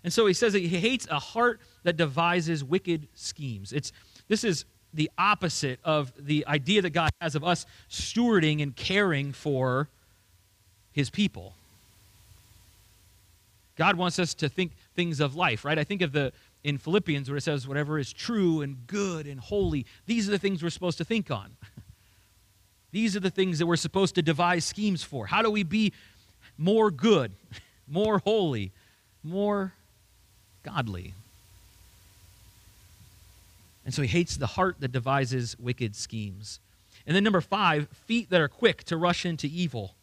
And 0.03 0.13
so 0.13 0.27
he 0.27 0.33
says 0.33 0.53
that 0.53 0.59
he 0.59 0.67
hates 0.67 1.07
a 1.09 1.17
heart 1.17 1.59
that 1.83 1.97
devises 1.97 2.63
wicked 2.63 3.07
schemes. 3.15 3.73
It's, 3.73 3.91
this 4.27 4.43
is 4.43 4.65
the 4.93 5.09
opposite 5.17 5.79
of 5.83 6.13
the 6.17 6.45
idea 6.47 6.81
that 6.81 6.91
God 6.91 7.09
has 7.19 7.35
of 7.35 7.43
us 7.43 7.65
stewarding 7.89 8.61
and 8.61 8.75
caring 8.75 9.33
for 9.33 9.89
his 10.93 11.09
people. 11.09 11.53
God 13.75 13.97
wants 13.97 14.19
us 14.19 14.33
to 14.35 14.47
think 14.47 14.71
things 14.95 15.19
of 15.19 15.35
life, 15.35 15.65
right? 15.65 15.77
I 15.77 15.83
think 15.83 16.01
of 16.01 16.11
the 16.11 16.31
in 16.65 16.79
Philippians 16.79 17.29
where 17.29 17.37
it 17.37 17.41
says, 17.41 17.67
whatever 17.67 17.99
is 17.99 18.11
true 18.11 18.61
and 18.61 18.87
good 18.87 19.27
and 19.27 19.39
holy, 19.39 19.85
these 20.07 20.27
are 20.27 20.31
the 20.31 20.39
things 20.39 20.63
we're 20.63 20.71
supposed 20.71 20.97
to 20.97 21.05
think 21.05 21.29
on. 21.29 21.51
these 22.91 23.15
are 23.15 23.19
the 23.19 23.29
things 23.29 23.59
that 23.59 23.67
we're 23.67 23.75
supposed 23.75 24.15
to 24.15 24.23
devise 24.23 24.65
schemes 24.65 25.03
for. 25.03 25.27
How 25.27 25.43
do 25.43 25.51
we 25.51 25.61
be 25.61 25.93
more 26.57 26.89
good, 26.89 27.33
more 27.87 28.17
holy, 28.17 28.71
more 29.23 29.73
godly? 30.63 31.13
And 33.85 33.93
so 33.93 34.01
he 34.01 34.07
hates 34.07 34.35
the 34.35 34.47
heart 34.47 34.77
that 34.79 34.91
devises 34.91 35.55
wicked 35.59 35.95
schemes. 35.95 36.59
And 37.05 37.15
then 37.15 37.23
number 37.23 37.41
five, 37.41 37.87
feet 38.07 38.31
that 38.31 38.41
are 38.41 38.47
quick 38.47 38.83
to 38.85 38.97
rush 38.97 39.23
into 39.23 39.45
evil. 39.45 39.93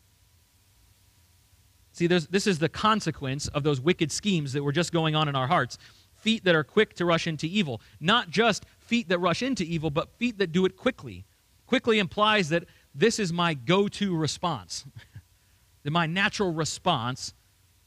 See, 1.92 2.06
this 2.06 2.46
is 2.46 2.60
the 2.60 2.68
consequence 2.68 3.48
of 3.48 3.64
those 3.64 3.80
wicked 3.80 4.12
schemes 4.12 4.52
that 4.52 4.62
were 4.62 4.70
just 4.70 4.92
going 4.92 5.16
on 5.16 5.28
in 5.28 5.34
our 5.34 5.48
hearts 5.48 5.76
feet 6.22 6.44
that 6.44 6.54
are 6.54 6.64
quick 6.64 6.94
to 6.94 7.04
rush 7.04 7.26
into 7.26 7.46
evil. 7.46 7.80
Not 8.00 8.30
just 8.30 8.64
feet 8.78 9.08
that 9.08 9.18
rush 9.18 9.42
into 9.42 9.64
evil, 9.64 9.90
but 9.90 10.08
feet 10.18 10.38
that 10.38 10.52
do 10.52 10.64
it 10.64 10.76
quickly. 10.76 11.24
Quickly 11.66 11.98
implies 11.98 12.48
that 12.50 12.64
this 12.94 13.18
is 13.18 13.32
my 13.32 13.54
go 13.54 13.88
to 13.88 14.16
response. 14.16 14.84
that 15.82 15.90
my 15.90 16.06
natural 16.06 16.52
response 16.52 17.34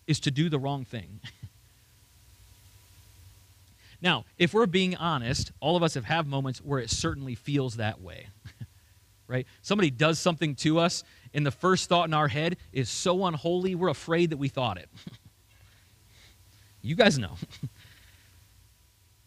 is 0.08 0.20
to 0.22 0.32
do 0.32 0.50
the 0.50 0.60
wrong 0.60 0.86
thing. 0.86 1.20
now, 4.02 4.26
if 4.38 4.54
we're 4.54 4.66
being 4.66 4.96
honest, 4.96 5.52
all 5.60 5.76
of 5.76 5.84
us 5.84 5.94
have 5.94 6.06
had 6.06 6.28
moments 6.28 6.60
where 6.60 6.80
it 6.80 6.90
certainly 6.90 7.36
feels 7.36 7.78
that 7.78 8.02
way. 8.02 8.28
right? 9.28 9.48
Somebody 9.62 9.90
does 9.90 10.20
something 10.20 10.56
to 10.56 10.80
us, 10.80 11.04
and 11.34 11.46
the 11.46 11.52
first 11.52 11.90
thought 11.90 12.08
in 12.08 12.14
our 12.14 12.28
head 12.28 12.58
is 12.72 12.90
so 12.90 13.26
unholy, 13.26 13.76
we're 13.76 13.90
afraid 13.90 14.30
that 14.32 14.38
we 14.38 14.48
thought 14.48 14.78
it. 14.78 14.90
you 16.82 16.96
guys 16.96 17.18
know. 17.18 17.36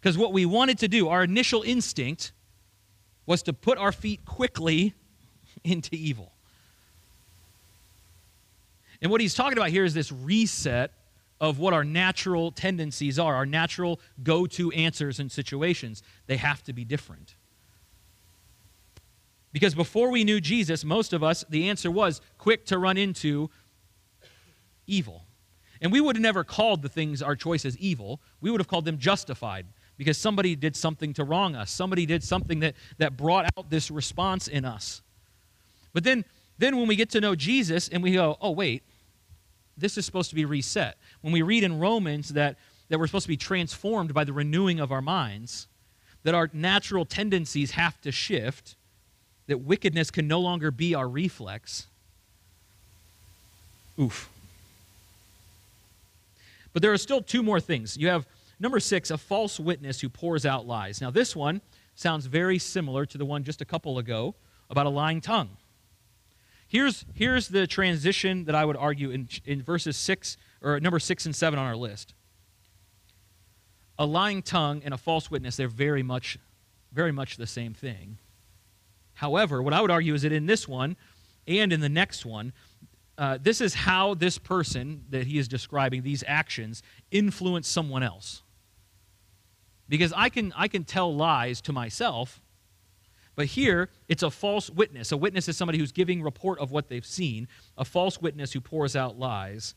Because 0.00 0.16
what 0.16 0.32
we 0.32 0.46
wanted 0.46 0.78
to 0.78 0.88
do, 0.88 1.08
our 1.08 1.24
initial 1.24 1.62
instinct, 1.62 2.32
was 3.26 3.42
to 3.42 3.52
put 3.52 3.78
our 3.78 3.92
feet 3.92 4.24
quickly 4.24 4.94
into 5.64 5.94
evil. 5.96 6.32
And 9.00 9.10
what 9.10 9.20
he's 9.20 9.34
talking 9.34 9.58
about 9.58 9.70
here 9.70 9.84
is 9.84 9.94
this 9.94 10.10
reset 10.10 10.92
of 11.40 11.58
what 11.58 11.72
our 11.72 11.84
natural 11.84 12.50
tendencies 12.50 13.18
are, 13.18 13.34
our 13.34 13.46
natural 13.46 14.00
go 14.22 14.46
to 14.46 14.72
answers 14.72 15.20
in 15.20 15.30
situations. 15.30 16.02
They 16.26 16.36
have 16.36 16.62
to 16.64 16.72
be 16.72 16.84
different. 16.84 17.36
Because 19.52 19.74
before 19.74 20.10
we 20.10 20.24
knew 20.24 20.40
Jesus, 20.40 20.84
most 20.84 21.12
of 21.12 21.22
us, 21.22 21.44
the 21.48 21.68
answer 21.68 21.90
was 21.90 22.20
quick 22.38 22.66
to 22.66 22.78
run 22.78 22.96
into 22.96 23.50
evil. 24.86 25.24
And 25.80 25.92
we 25.92 26.00
would 26.00 26.16
have 26.16 26.22
never 26.22 26.42
called 26.42 26.82
the 26.82 26.88
things 26.88 27.22
our 27.22 27.36
choices 27.36 27.76
evil, 27.78 28.20
we 28.40 28.50
would 28.50 28.60
have 28.60 28.68
called 28.68 28.84
them 28.84 28.98
justified 28.98 29.66
because 29.98 30.16
somebody 30.16 30.54
did 30.54 30.76
something 30.76 31.12
to 31.14 31.24
wrong 31.24 31.54
us. 31.54 31.70
Somebody 31.70 32.06
did 32.06 32.22
something 32.22 32.60
that, 32.60 32.74
that 32.96 33.16
brought 33.16 33.46
out 33.56 33.68
this 33.68 33.90
response 33.90 34.48
in 34.48 34.64
us. 34.64 35.02
But 35.92 36.04
then, 36.04 36.24
then 36.56 36.76
when 36.78 36.86
we 36.86 36.96
get 36.96 37.10
to 37.10 37.20
know 37.20 37.34
Jesus 37.34 37.88
and 37.88 38.02
we 38.02 38.12
go, 38.12 38.38
oh, 38.40 38.52
wait, 38.52 38.84
this 39.76 39.98
is 39.98 40.06
supposed 40.06 40.30
to 40.30 40.36
be 40.36 40.44
reset. 40.44 40.96
When 41.20 41.32
we 41.32 41.42
read 41.42 41.64
in 41.64 41.78
Romans 41.78 42.30
that, 42.30 42.56
that 42.88 42.98
we're 42.98 43.08
supposed 43.08 43.24
to 43.24 43.28
be 43.28 43.36
transformed 43.36 44.14
by 44.14 44.24
the 44.24 44.32
renewing 44.32 44.78
of 44.80 44.92
our 44.92 45.02
minds, 45.02 45.66
that 46.22 46.34
our 46.34 46.48
natural 46.52 47.04
tendencies 47.04 47.72
have 47.72 48.00
to 48.02 48.12
shift, 48.12 48.76
that 49.48 49.58
wickedness 49.58 50.10
can 50.10 50.28
no 50.28 50.40
longer 50.40 50.70
be 50.70 50.94
our 50.94 51.08
reflex. 51.08 51.86
Oof. 54.00 54.30
But 56.72 56.82
there 56.82 56.92
are 56.92 56.98
still 56.98 57.20
two 57.20 57.42
more 57.42 57.58
things. 57.58 57.96
You 57.96 58.08
have 58.08 58.26
Number 58.60 58.80
six, 58.80 59.10
a 59.10 59.18
false 59.18 59.60
witness 59.60 60.00
who 60.00 60.08
pours 60.08 60.44
out 60.44 60.66
lies. 60.66 61.00
Now, 61.00 61.10
this 61.10 61.36
one 61.36 61.60
sounds 61.94 62.26
very 62.26 62.58
similar 62.58 63.06
to 63.06 63.18
the 63.18 63.24
one 63.24 63.44
just 63.44 63.60
a 63.60 63.64
couple 63.64 63.98
ago 63.98 64.34
about 64.70 64.86
a 64.86 64.90
lying 64.90 65.20
tongue. 65.20 65.50
Here's, 66.66 67.04
here's 67.14 67.48
the 67.48 67.66
transition 67.66 68.44
that 68.44 68.54
I 68.54 68.64
would 68.64 68.76
argue 68.76 69.10
in, 69.10 69.28
in 69.46 69.62
verses 69.62 69.96
six, 69.96 70.36
or 70.60 70.80
number 70.80 70.98
six 70.98 71.24
and 71.24 71.34
seven 71.34 71.58
on 71.58 71.66
our 71.66 71.76
list. 71.76 72.14
A 73.98 74.04
lying 74.04 74.42
tongue 74.42 74.82
and 74.84 74.92
a 74.92 74.98
false 74.98 75.30
witness, 75.30 75.56
they're 75.56 75.68
very 75.68 76.02
much, 76.02 76.38
very 76.92 77.12
much 77.12 77.36
the 77.36 77.46
same 77.46 77.74
thing. 77.74 78.18
However, 79.14 79.62
what 79.62 79.72
I 79.72 79.80
would 79.80 79.90
argue 79.90 80.14
is 80.14 80.22
that 80.22 80.32
in 80.32 80.46
this 80.46 80.68
one 80.68 80.96
and 81.46 81.72
in 81.72 81.80
the 81.80 81.88
next 81.88 82.26
one, 82.26 82.52
uh, 83.16 83.38
this 83.40 83.60
is 83.60 83.74
how 83.74 84.14
this 84.14 84.38
person 84.38 85.04
that 85.10 85.26
he 85.26 85.38
is 85.38 85.48
describing, 85.48 86.02
these 86.02 86.22
actions, 86.26 86.82
influence 87.10 87.66
someone 87.66 88.02
else 88.02 88.42
because 89.88 90.12
I 90.16 90.28
can, 90.28 90.52
I 90.56 90.68
can 90.68 90.84
tell 90.84 91.14
lies 91.14 91.60
to 91.62 91.72
myself, 91.72 92.40
but 93.34 93.46
here 93.46 93.88
it's 94.08 94.22
a 94.22 94.30
false 94.30 94.68
witness. 94.68 95.12
A 95.12 95.16
witness 95.16 95.48
is 95.48 95.56
somebody 95.56 95.78
who's 95.78 95.92
giving 95.92 96.22
report 96.22 96.58
of 96.58 96.70
what 96.70 96.88
they've 96.88 97.06
seen, 97.06 97.48
a 97.76 97.84
false 97.84 98.20
witness 98.20 98.52
who 98.52 98.60
pours 98.60 98.96
out 98.96 99.18
lies. 99.18 99.74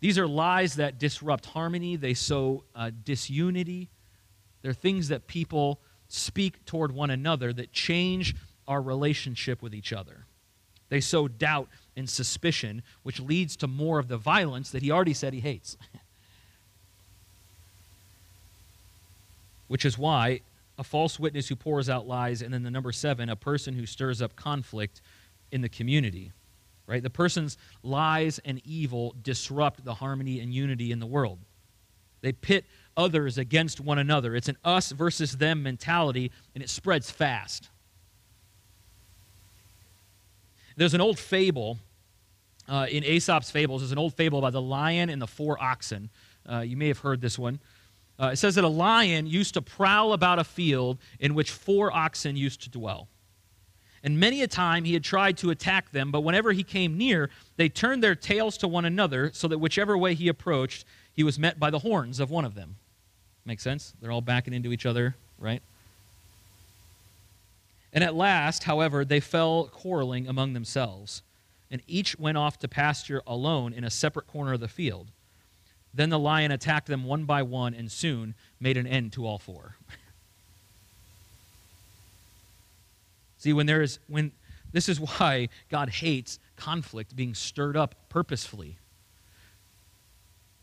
These 0.00 0.18
are 0.18 0.26
lies 0.26 0.76
that 0.76 0.98
disrupt 0.98 1.46
harmony, 1.46 1.96
they 1.96 2.14
sow 2.14 2.64
uh, 2.74 2.90
disunity. 3.04 3.90
They're 4.62 4.72
things 4.72 5.08
that 5.08 5.26
people 5.26 5.80
speak 6.08 6.64
toward 6.64 6.92
one 6.92 7.10
another 7.10 7.52
that 7.52 7.72
change 7.72 8.36
our 8.68 8.80
relationship 8.80 9.60
with 9.60 9.74
each 9.74 9.92
other. 9.92 10.26
They 10.88 11.00
sow 11.00 11.26
doubt 11.26 11.68
and 11.96 12.08
suspicion, 12.08 12.82
which 13.02 13.18
leads 13.18 13.56
to 13.56 13.66
more 13.66 13.98
of 13.98 14.08
the 14.08 14.18
violence 14.18 14.70
that 14.70 14.82
he 14.82 14.90
already 14.90 15.14
said 15.14 15.32
he 15.32 15.40
hates. 15.40 15.76
which 19.72 19.86
is 19.86 19.96
why 19.96 20.38
a 20.76 20.84
false 20.84 21.18
witness 21.18 21.48
who 21.48 21.56
pours 21.56 21.88
out 21.88 22.06
lies, 22.06 22.42
and 22.42 22.52
then 22.52 22.62
the 22.62 22.70
number 22.70 22.92
seven, 22.92 23.30
a 23.30 23.36
person 23.36 23.72
who 23.72 23.86
stirs 23.86 24.20
up 24.20 24.36
conflict 24.36 25.00
in 25.50 25.62
the 25.62 25.68
community. 25.70 26.30
Right? 26.86 27.02
The 27.02 27.08
person's 27.08 27.56
lies 27.82 28.38
and 28.44 28.60
evil 28.66 29.16
disrupt 29.22 29.82
the 29.82 29.94
harmony 29.94 30.40
and 30.40 30.52
unity 30.52 30.92
in 30.92 30.98
the 30.98 31.06
world. 31.06 31.38
They 32.20 32.32
pit 32.32 32.66
others 32.98 33.38
against 33.38 33.80
one 33.80 33.98
another. 33.98 34.36
It's 34.36 34.50
an 34.50 34.58
us 34.62 34.92
versus 34.92 35.38
them 35.38 35.62
mentality, 35.62 36.32
and 36.54 36.62
it 36.62 36.68
spreads 36.68 37.10
fast. 37.10 37.70
There's 40.76 40.92
an 40.92 41.00
old 41.00 41.18
fable 41.18 41.78
uh, 42.68 42.88
in 42.90 43.04
Aesop's 43.04 43.50
fables. 43.50 43.80
There's 43.80 43.92
an 43.92 43.96
old 43.96 44.12
fable 44.12 44.38
about 44.38 44.52
the 44.52 44.60
lion 44.60 45.08
and 45.08 45.22
the 45.22 45.26
four 45.26 45.56
oxen. 45.62 46.10
Uh, 46.46 46.58
you 46.58 46.76
may 46.76 46.88
have 46.88 46.98
heard 46.98 47.22
this 47.22 47.38
one. 47.38 47.58
Uh, 48.20 48.30
it 48.32 48.36
says 48.36 48.54
that 48.54 48.64
a 48.64 48.68
lion 48.68 49.26
used 49.26 49.54
to 49.54 49.62
prowl 49.62 50.12
about 50.12 50.38
a 50.38 50.44
field 50.44 50.98
in 51.18 51.34
which 51.34 51.50
four 51.50 51.92
oxen 51.92 52.36
used 52.36 52.62
to 52.62 52.70
dwell. 52.70 53.08
And 54.04 54.18
many 54.18 54.42
a 54.42 54.48
time 54.48 54.84
he 54.84 54.94
had 54.94 55.04
tried 55.04 55.38
to 55.38 55.50
attack 55.50 55.92
them, 55.92 56.10
but 56.10 56.22
whenever 56.22 56.52
he 56.52 56.64
came 56.64 56.98
near, 56.98 57.30
they 57.56 57.68
turned 57.68 58.02
their 58.02 58.14
tails 58.14 58.56
to 58.58 58.68
one 58.68 58.84
another, 58.84 59.30
so 59.32 59.46
that 59.48 59.58
whichever 59.58 59.96
way 59.96 60.14
he 60.14 60.28
approached, 60.28 60.84
he 61.12 61.22
was 61.22 61.38
met 61.38 61.60
by 61.60 61.70
the 61.70 61.80
horns 61.80 62.18
of 62.18 62.30
one 62.30 62.44
of 62.44 62.54
them. 62.54 62.76
Make 63.44 63.60
sense? 63.60 63.94
They're 64.00 64.10
all 64.10 64.20
backing 64.20 64.54
into 64.54 64.72
each 64.72 64.86
other, 64.86 65.16
right? 65.38 65.62
And 67.92 68.02
at 68.02 68.14
last, 68.14 68.64
however, 68.64 69.04
they 69.04 69.20
fell 69.20 69.64
quarreling 69.64 70.26
among 70.26 70.52
themselves, 70.52 71.22
and 71.70 71.82
each 71.86 72.18
went 72.18 72.38
off 72.38 72.58
to 72.60 72.68
pasture 72.68 73.22
alone 73.26 73.72
in 73.72 73.84
a 73.84 73.90
separate 73.90 74.26
corner 74.26 74.54
of 74.54 74.60
the 74.60 74.68
field. 74.68 75.08
Then 75.94 76.08
the 76.10 76.18
lion 76.18 76.50
attacked 76.50 76.86
them 76.86 77.04
one 77.04 77.24
by 77.24 77.42
one 77.42 77.74
and 77.74 77.90
soon 77.90 78.34
made 78.60 78.76
an 78.76 78.86
end 78.86 79.12
to 79.14 79.26
all 79.26 79.38
four. 79.38 79.76
See, 83.38 83.52
when 83.52 83.66
there 83.66 83.82
is 83.82 83.98
when 84.08 84.32
this 84.72 84.88
is 84.88 84.98
why 84.98 85.48
God 85.70 85.90
hates 85.90 86.38
conflict 86.56 87.14
being 87.14 87.34
stirred 87.34 87.76
up 87.76 87.94
purposefully. 88.08 88.76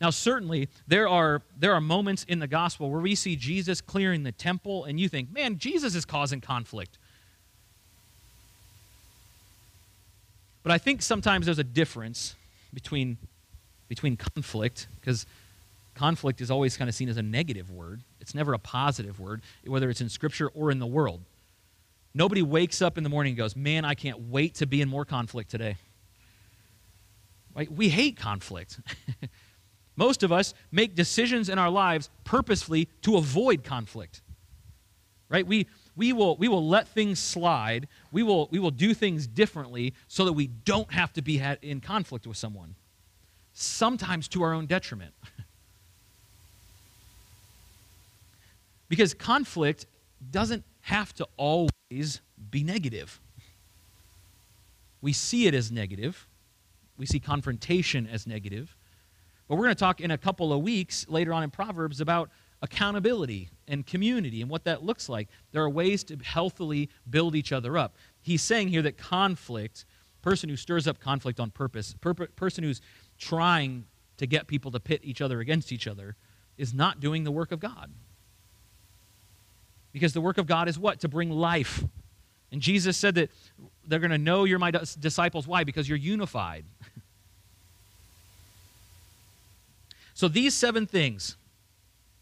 Now, 0.01 0.11
certainly, 0.11 0.69
there 0.87 1.07
are, 1.07 1.41
there 1.57 1.73
are 1.73 1.81
moments 1.81 2.23
in 2.23 2.39
the 2.39 2.47
gospel 2.47 2.89
where 2.89 3.01
we 3.01 3.15
see 3.15 3.35
Jesus 3.35 3.81
clearing 3.81 4.23
the 4.23 4.31
temple, 4.31 4.85
and 4.85 4.99
you 4.99 5.09
think, 5.09 5.31
man, 5.31 5.57
Jesus 5.57 5.93
is 5.93 6.05
causing 6.05 6.39
conflict. 6.39 6.97
But 10.63 10.71
I 10.71 10.77
think 10.77 11.01
sometimes 11.01 11.45
there's 11.45 11.59
a 11.59 11.65
difference 11.65 12.35
between, 12.73 13.17
between 13.89 14.15
conflict, 14.15 14.87
because 15.01 15.25
conflict 15.95 16.39
is 16.39 16.49
always 16.49 16.77
kind 16.77 16.87
of 16.87 16.95
seen 16.95 17.09
as 17.09 17.17
a 17.17 17.21
negative 17.21 17.69
word. 17.69 18.01
It's 18.21 18.33
never 18.33 18.53
a 18.53 18.59
positive 18.59 19.19
word, 19.19 19.41
whether 19.65 19.89
it's 19.89 19.99
in 19.99 20.07
Scripture 20.07 20.47
or 20.49 20.71
in 20.71 20.79
the 20.79 20.87
world. 20.87 21.19
Nobody 22.13 22.41
wakes 22.41 22.81
up 22.81 22.97
in 22.97 23.03
the 23.03 23.09
morning 23.09 23.31
and 23.31 23.37
goes, 23.37 23.55
Man, 23.55 23.83
I 23.83 23.95
can't 23.95 24.29
wait 24.29 24.55
to 24.55 24.65
be 24.65 24.81
in 24.81 24.87
more 24.87 25.05
conflict 25.05 25.51
today. 25.51 25.75
Right? 27.55 27.71
We 27.71 27.89
hate 27.89 28.15
conflict. 28.15 28.79
Most 29.95 30.23
of 30.23 30.31
us 30.31 30.53
make 30.71 30.95
decisions 30.95 31.49
in 31.49 31.59
our 31.59 31.69
lives 31.69 32.09
purposefully 32.23 32.87
to 33.01 33.17
avoid 33.17 33.63
conflict. 33.63 34.21
Right? 35.27 35.45
We, 35.45 35.67
we, 35.95 36.13
will, 36.13 36.37
we 36.37 36.47
will 36.47 36.65
let 36.65 36.87
things 36.87 37.19
slide. 37.19 37.87
We 38.11 38.23
will, 38.23 38.47
we 38.49 38.59
will 38.59 38.71
do 38.71 38.93
things 38.93 39.27
differently 39.27 39.93
so 40.07 40.25
that 40.25 40.33
we 40.33 40.47
don't 40.47 40.91
have 40.93 41.11
to 41.13 41.21
be 41.21 41.41
in 41.61 41.81
conflict 41.81 42.25
with 42.25 42.37
someone, 42.37 42.75
sometimes 43.59 44.27
to 44.29 44.43
our 44.43 44.53
own 44.53 44.65
detriment. 44.65 45.13
because 48.89 49.13
conflict 49.13 49.85
doesn't 50.31 50.63
have 50.81 51.13
to 51.13 51.27
always 51.37 52.21
be 52.51 52.63
negative. 52.63 53.19
We 55.01 55.13
see 55.13 55.47
it 55.47 55.53
as 55.53 55.71
negative, 55.71 56.27
we 56.97 57.05
see 57.05 57.19
confrontation 57.19 58.07
as 58.07 58.27
negative. 58.27 58.75
But 59.47 59.55
we're 59.55 59.65
going 59.65 59.75
to 59.75 59.79
talk 59.79 59.99
in 59.99 60.11
a 60.11 60.17
couple 60.17 60.53
of 60.53 60.61
weeks 60.61 61.07
later 61.09 61.33
on 61.33 61.43
in 61.43 61.49
Proverbs 61.49 62.01
about 62.01 62.29
accountability 62.61 63.49
and 63.67 63.85
community 63.85 64.41
and 64.41 64.49
what 64.49 64.65
that 64.65 64.83
looks 64.83 65.09
like. 65.09 65.27
There 65.51 65.63
are 65.63 65.69
ways 65.69 66.03
to 66.05 66.17
healthily 66.17 66.89
build 67.09 67.35
each 67.35 67.51
other 67.51 67.77
up. 67.77 67.95
He's 68.21 68.43
saying 68.43 68.67
here 68.67 68.81
that 68.83 68.97
conflict, 68.97 69.85
person 70.21 70.49
who 70.49 70.55
stirs 70.55 70.87
up 70.87 70.99
conflict 70.99 71.39
on 71.39 71.51
purpose, 71.51 71.95
per- 71.99 72.13
person 72.13 72.63
who's 72.63 72.81
trying 73.19 73.85
to 74.17 74.25
get 74.25 74.47
people 74.47 74.71
to 74.71 74.79
pit 74.79 75.01
each 75.03 75.21
other 75.21 75.39
against 75.39 75.71
each 75.71 75.87
other, 75.87 76.15
is 76.57 76.73
not 76.73 76.99
doing 76.99 77.23
the 77.23 77.31
work 77.31 77.51
of 77.51 77.59
God. 77.59 77.91
Because 79.91 80.13
the 80.13 80.21
work 80.21 80.37
of 80.37 80.47
God 80.47 80.67
is 80.67 80.77
what? 80.77 80.99
To 81.01 81.07
bring 81.07 81.29
life. 81.29 81.83
And 82.51 82.61
Jesus 82.61 82.97
said 82.97 83.15
that 83.15 83.29
they're 83.87 83.99
going 83.99 84.11
to 84.11 84.17
know 84.17 84.43
you're 84.43 84.59
my 84.59 84.71
disciples. 84.71 85.47
Why? 85.47 85.63
Because 85.63 85.87
you're 85.87 85.97
unified. 85.97 86.65
so 90.13 90.27
these 90.27 90.53
seven 90.53 90.85
things 90.85 91.35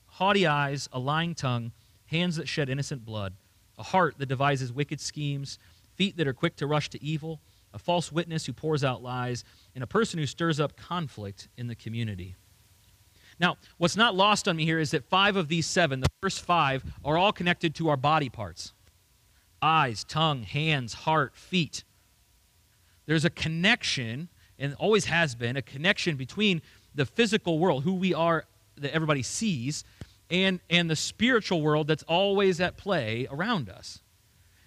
haughty 0.07 0.47
eyes, 0.47 0.89
a 0.91 0.97
lying 0.99 1.35
tongue, 1.35 1.71
hands 2.07 2.37
that 2.37 2.47
shed 2.47 2.69
innocent 2.69 3.05
blood, 3.05 3.33
a 3.77 3.83
heart 3.83 4.15
that 4.17 4.25
devises 4.25 4.73
wicked 4.73 4.99
schemes, 4.99 5.59
feet 5.95 6.17
that 6.17 6.27
are 6.27 6.33
quick 6.33 6.55
to 6.55 6.65
rush 6.65 6.89
to 6.89 7.03
evil, 7.03 7.39
a 7.73 7.77
false 7.77 8.11
witness 8.11 8.45
who 8.45 8.53
pours 8.53 8.83
out 8.83 9.03
lies, 9.03 9.43
and 9.77 9.83
a 9.83 9.87
person 9.87 10.17
who 10.17 10.25
stirs 10.25 10.59
up 10.59 10.75
conflict 10.75 11.49
in 11.55 11.67
the 11.67 11.75
community. 11.75 12.33
Now, 13.39 13.57
what's 13.77 13.95
not 13.95 14.15
lost 14.15 14.47
on 14.47 14.55
me 14.55 14.65
here 14.65 14.79
is 14.79 14.89
that 14.89 15.05
five 15.05 15.35
of 15.35 15.49
these 15.49 15.67
seven, 15.67 15.99
the 15.99 16.09
first 16.19 16.41
five, 16.41 16.83
are 17.05 17.15
all 17.15 17.31
connected 17.31 17.75
to 17.75 17.89
our 17.89 17.95
body 17.95 18.27
parts 18.27 18.73
eyes, 19.61 20.03
tongue, 20.03 20.41
hands, 20.41 20.95
heart, 20.95 21.35
feet. 21.35 21.83
There's 23.05 23.23
a 23.23 23.29
connection, 23.29 24.29
and 24.57 24.73
always 24.79 25.05
has 25.05 25.35
been, 25.35 25.55
a 25.55 25.61
connection 25.61 26.15
between 26.15 26.63
the 26.95 27.05
physical 27.05 27.59
world, 27.59 27.83
who 27.83 27.93
we 27.93 28.15
are, 28.15 28.45
that 28.77 28.95
everybody 28.95 29.21
sees, 29.21 29.83
and, 30.31 30.59
and 30.71 30.89
the 30.89 30.95
spiritual 30.95 31.61
world 31.61 31.85
that's 31.85 32.03
always 32.07 32.59
at 32.59 32.77
play 32.77 33.27
around 33.29 33.69
us. 33.69 33.99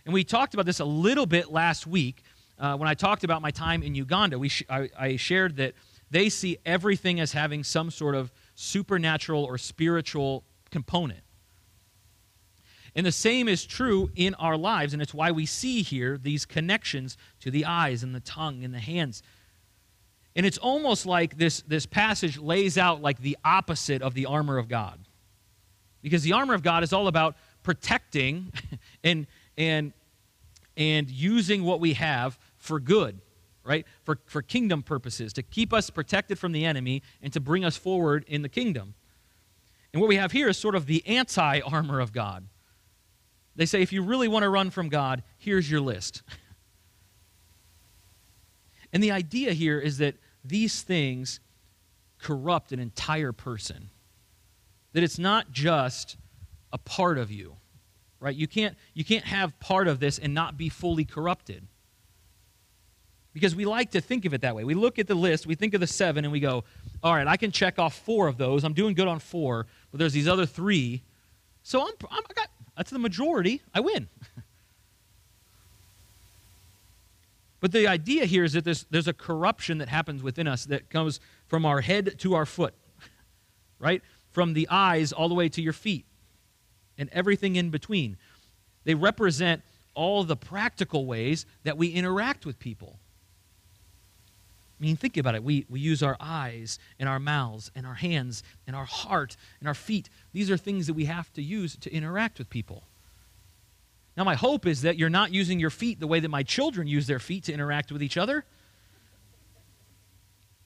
And 0.04 0.14
we 0.14 0.22
talked 0.22 0.54
about 0.54 0.66
this 0.66 0.78
a 0.78 0.84
little 0.84 1.26
bit 1.26 1.50
last 1.50 1.84
week 1.84 2.22
uh, 2.60 2.76
when 2.76 2.88
I 2.88 2.94
talked 2.94 3.24
about 3.24 3.42
my 3.42 3.50
time 3.50 3.82
in 3.82 3.94
Uganda. 3.94 4.38
We 4.38 4.50
sh- 4.50 4.64
I, 4.68 4.90
I 4.96 5.16
shared 5.16 5.56
that 5.56 5.74
they 6.10 6.28
see 6.28 6.58
everything 6.66 7.18
as 7.18 7.32
having 7.32 7.64
some 7.64 7.90
sort 7.90 8.14
of 8.14 8.30
supernatural 8.54 9.44
or 9.44 9.56
spiritual 9.58 10.44
component. 10.70 11.20
And 12.94 13.06
the 13.06 13.12
same 13.12 13.48
is 13.48 13.64
true 13.64 14.10
in 14.16 14.34
our 14.34 14.56
lives, 14.56 14.92
and 14.92 15.00
it's 15.00 15.14
why 15.14 15.30
we 15.30 15.46
see 15.46 15.82
here 15.82 16.18
these 16.18 16.44
connections 16.44 17.16
to 17.40 17.50
the 17.50 17.64
eyes 17.64 18.02
and 18.02 18.14
the 18.14 18.20
tongue 18.20 18.64
and 18.64 18.74
the 18.74 18.80
hands. 18.80 19.22
And 20.36 20.44
it's 20.44 20.58
almost 20.58 21.06
like 21.06 21.38
this, 21.38 21.62
this 21.62 21.86
passage 21.86 22.36
lays 22.36 22.76
out 22.76 23.00
like 23.00 23.20
the 23.20 23.38
opposite 23.44 24.02
of 24.02 24.14
the 24.14 24.26
armor 24.26 24.58
of 24.58 24.68
God. 24.68 24.98
Because 26.02 26.22
the 26.22 26.32
armor 26.32 26.54
of 26.54 26.62
God 26.62 26.82
is 26.82 26.92
all 26.92 27.06
about 27.06 27.36
protecting 27.62 28.52
and, 29.04 29.26
and, 29.56 29.92
and 30.76 31.08
using 31.10 31.62
what 31.62 31.78
we 31.78 31.92
have 31.94 32.38
for 32.60 32.78
good, 32.78 33.20
right? 33.64 33.84
For, 34.04 34.20
for 34.26 34.42
kingdom 34.42 34.82
purposes, 34.84 35.32
to 35.32 35.42
keep 35.42 35.72
us 35.72 35.90
protected 35.90 36.38
from 36.38 36.52
the 36.52 36.64
enemy 36.64 37.02
and 37.20 37.32
to 37.32 37.40
bring 37.40 37.64
us 37.64 37.76
forward 37.76 38.24
in 38.28 38.42
the 38.42 38.48
kingdom. 38.48 38.94
And 39.92 40.00
what 40.00 40.08
we 40.08 40.16
have 40.16 40.30
here 40.30 40.48
is 40.48 40.56
sort 40.56 40.76
of 40.76 40.86
the 40.86 41.04
anti 41.06 41.60
armor 41.60 41.98
of 41.98 42.12
God. 42.12 42.46
They 43.56 43.66
say 43.66 43.82
if 43.82 43.92
you 43.92 44.02
really 44.02 44.28
want 44.28 44.44
to 44.44 44.48
run 44.48 44.70
from 44.70 44.88
God, 44.88 45.22
here's 45.36 45.68
your 45.68 45.80
list. 45.80 46.22
and 48.92 49.02
the 49.02 49.10
idea 49.10 49.52
here 49.52 49.80
is 49.80 49.98
that 49.98 50.14
these 50.44 50.82
things 50.82 51.40
corrupt 52.20 52.72
an 52.72 52.78
entire 52.78 53.32
person. 53.32 53.90
That 54.92 55.02
it's 55.02 55.18
not 55.18 55.50
just 55.50 56.16
a 56.72 56.78
part 56.78 57.18
of 57.18 57.30
you, 57.30 57.56
right? 58.20 58.34
You 58.34 58.46
can't, 58.46 58.76
you 58.94 59.04
can't 59.04 59.24
have 59.24 59.58
part 59.60 59.88
of 59.88 59.98
this 59.98 60.18
and 60.18 60.34
not 60.34 60.56
be 60.56 60.68
fully 60.68 61.04
corrupted. 61.04 61.66
Because 63.40 63.56
we 63.56 63.64
like 63.64 63.92
to 63.92 64.00
think 64.00 64.26
of 64.26 64.34
it 64.34 64.42
that 64.42 64.54
way. 64.54 64.64
We 64.64 64.74
look 64.74 64.98
at 64.98 65.06
the 65.06 65.14
list, 65.14 65.46
we 65.46 65.54
think 65.54 65.72
of 65.72 65.80
the 65.80 65.86
seven, 65.86 66.24
and 66.24 66.32
we 66.32 66.40
go, 66.40 66.64
all 67.02 67.14
right, 67.14 67.26
I 67.26 67.38
can 67.38 67.50
check 67.50 67.78
off 67.78 67.96
four 67.96 68.28
of 68.28 68.36
those. 68.36 68.64
I'm 68.64 68.74
doing 68.74 68.94
good 68.94 69.08
on 69.08 69.18
four, 69.18 69.66
but 69.90 69.98
there's 69.98 70.12
these 70.12 70.28
other 70.28 70.44
three. 70.44 71.02
So 71.62 71.80
I'm, 71.80 71.94
I'm 72.10 72.22
I 72.28 72.32
got, 72.34 72.48
that's 72.76 72.90
the 72.90 72.98
majority. 72.98 73.62
I 73.72 73.80
win. 73.80 74.08
but 77.60 77.72
the 77.72 77.88
idea 77.88 78.26
here 78.26 78.44
is 78.44 78.52
that 78.52 78.64
there's, 78.64 78.84
there's 78.90 79.08
a 79.08 79.14
corruption 79.14 79.78
that 79.78 79.88
happens 79.88 80.22
within 80.22 80.46
us 80.46 80.66
that 80.66 80.90
comes 80.90 81.18
from 81.48 81.64
our 81.64 81.80
head 81.80 82.18
to 82.18 82.34
our 82.34 82.44
foot, 82.44 82.74
right? 83.78 84.02
from 84.30 84.54
the 84.54 84.68
eyes 84.70 85.12
all 85.12 85.28
the 85.28 85.34
way 85.34 85.48
to 85.48 85.62
your 85.62 85.72
feet 85.72 86.06
and 86.98 87.08
everything 87.12 87.56
in 87.56 87.70
between. 87.70 88.16
They 88.84 88.94
represent 88.94 89.62
all 89.94 90.24
the 90.24 90.36
practical 90.36 91.06
ways 91.06 91.46
that 91.64 91.76
we 91.76 91.88
interact 91.88 92.46
with 92.46 92.58
people. 92.58 92.98
I 94.80 94.82
mean, 94.82 94.96
think 94.96 95.18
about 95.18 95.34
it. 95.34 95.44
We, 95.44 95.66
we 95.68 95.78
use 95.78 96.02
our 96.02 96.16
eyes 96.18 96.78
and 96.98 97.06
our 97.06 97.18
mouths 97.18 97.70
and 97.74 97.86
our 97.86 97.94
hands 97.94 98.42
and 98.66 98.74
our 98.74 98.86
heart 98.86 99.36
and 99.58 99.68
our 99.68 99.74
feet. 99.74 100.08
These 100.32 100.50
are 100.50 100.56
things 100.56 100.86
that 100.86 100.94
we 100.94 101.04
have 101.04 101.30
to 101.34 101.42
use 101.42 101.76
to 101.76 101.92
interact 101.92 102.38
with 102.38 102.48
people. 102.48 102.84
Now, 104.16 104.24
my 104.24 104.34
hope 104.34 104.66
is 104.66 104.82
that 104.82 104.96
you're 104.96 105.10
not 105.10 105.32
using 105.34 105.60
your 105.60 105.70
feet 105.70 106.00
the 106.00 106.06
way 106.06 106.18
that 106.20 106.30
my 106.30 106.42
children 106.42 106.88
use 106.88 107.06
their 107.06 107.18
feet 107.18 107.44
to 107.44 107.52
interact 107.52 107.92
with 107.92 108.02
each 108.02 108.16
other. 108.16 108.44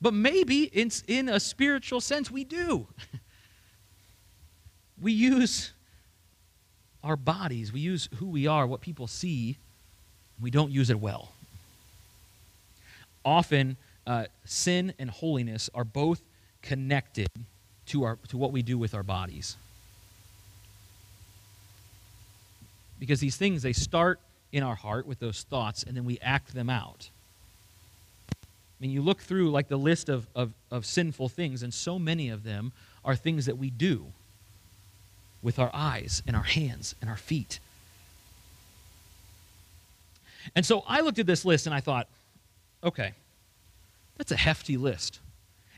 But 0.01 0.15
maybe 0.15 0.65
in, 0.65 0.91
in 1.09 1.29
a 1.29 1.41
spiritual 1.41 2.01
sense, 2.01 2.31
we 2.31 2.45
do. 2.45 2.87
we 5.01 5.13
use 5.13 5.73
our 7.03 7.17
bodies, 7.17 7.73
we 7.73 7.81
use 7.81 8.09
who 8.17 8.27
we 8.27 8.47
are, 8.47 8.67
what 8.67 8.81
people 8.81 9.07
see, 9.07 9.59
we 10.41 10.51
don't 10.51 10.71
use 10.71 10.89
it 10.89 11.01
well. 11.01 11.33
Often, 13.25 13.77
uh, 14.07 14.27
sin 14.45 14.93
and 14.99 15.11
holiness 15.11 15.71
are 15.75 15.85
both 15.85 16.23
connected 16.63 17.29
to, 17.87 18.05
our, 18.05 18.19
to 18.29 18.37
what 18.37 18.53
we 18.53 18.63
do 18.63 18.79
with 18.79 18.95
our 18.95 19.03
bodies. 19.03 19.57
Because 22.99 23.21
these 23.21 23.37
things, 23.37 23.63
they 23.63 23.73
start 23.73 24.21
in 24.53 24.63
our 24.63 24.75
heart 24.75 25.07
with 25.07 25.19
those 25.19 25.43
thoughts, 25.43 25.83
and 25.83 25.97
then 25.97 26.05
we 26.05 26.19
act 26.21 26.55
them 26.55 26.71
out. 26.71 27.11
I 28.33 28.37
mean, 28.81 28.91
you 28.91 29.03
look 29.03 29.21
through 29.21 29.51
like 29.51 29.69
the 29.69 29.77
list 29.77 30.09
of, 30.09 30.27
of, 30.35 30.53
of 30.71 30.87
sinful 30.87 31.29
things, 31.29 31.63
and 31.63 31.73
so 31.73 31.99
many 31.99 32.29
of 32.29 32.45
them 32.45 32.73
are 33.05 33.17
things 33.17 33.47
that 33.47 33.59
we 33.59 33.71
do 33.71 34.07
with 35.43 35.59
our 35.59 35.71
eyes 35.75 36.23
and 36.27 36.35
our 36.35 36.43
hands 36.43 36.95
and 37.01 37.11
our 37.11 37.17
feet. 37.17 37.61
And 40.55 40.65
so 40.65 40.85
I 40.87 41.01
looked 41.01 41.19
at 41.19 41.27
this 41.27 41.45
list 41.45 41.67
and 41.67 41.75
I 41.75 41.81
thought, 41.81 42.07
okay, 42.83 43.13
that's 44.17 44.33
a 44.33 44.37
hefty 44.37 44.77
list. 44.77 45.21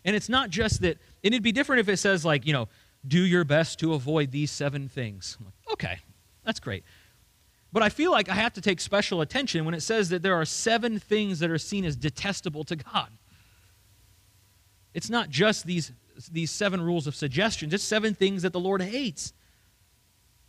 And 0.05 0.15
it's 0.15 0.29
not 0.29 0.51
just 0.51 0.83
that, 0.83 0.99
and 1.25 1.35
it'd 1.35 1.43
be 1.43 1.53
different 1.53 1.81
if 1.81 1.89
it 1.89 1.97
says, 1.97 2.25
like, 2.25 2.47
you 2.47 2.53
know, 2.53 2.69
do 3.07 3.21
your 3.21 3.45
best 3.45 3.79
to 3.81 3.95
avoid 3.95 4.31
these 4.31 4.51
seven 4.51 4.89
things. 4.89 5.37
Like, 5.45 5.73
okay, 5.73 5.99
that's 6.45 6.61
great. 6.61 6.85
But 7.73 7.83
I 7.83 7.89
feel 7.89 8.11
like 8.11 8.29
I 8.29 8.35
have 8.35 8.55
to 8.55 8.61
take 8.61 8.81
special 8.81 9.21
attention 9.21 9.65
when 9.65 9.75
it 9.75 9.83
says 9.83 10.09
that 10.11 10.23
there 10.23 10.35
are 10.35 10.45
seven 10.45 10.99
things 10.99 11.41
that 11.41 11.51
are 11.51 11.59
seen 11.59 11.85
as 11.85 11.97
detestable 11.97 12.65
to 12.65 12.77
God. 12.77 13.09
It's 14.95 15.11
not 15.11 15.29
just 15.29 15.67
these 15.67 15.93
these 16.33 16.51
seven 16.51 16.81
rules 16.81 17.07
of 17.07 17.15
suggestion, 17.15 17.69
just 17.69 17.87
seven 17.87 18.15
things 18.15 18.43
that 18.43 18.55
the 18.55 18.61
Lord 18.61 18.81
hates. 18.81 19.35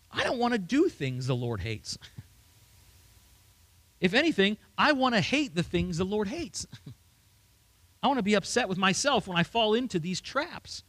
I 0.10 0.24
don't 0.24 0.38
want 0.38 0.54
to 0.54 0.58
do 0.58 0.88
things 0.88 1.28
the 1.28 1.36
Lord 1.36 1.60
hates. 1.60 1.98
if 4.00 4.14
anything, 4.14 4.56
I 4.78 4.94
want 4.94 5.16
to 5.16 5.22
hate 5.22 5.54
the 5.54 5.64
things 5.64 5.98
the 5.98 6.06
Lord 6.06 6.30
hates. 6.30 6.66
I 8.02 8.08
want 8.08 8.18
to 8.20 8.24
be 8.24 8.36
upset 8.36 8.70
with 8.70 8.78
myself 8.78 9.28
when 9.28 9.38
I 9.38 9.44
fall 9.44 9.74
into 9.74 10.00
these 10.00 10.22
traps. 10.22 10.84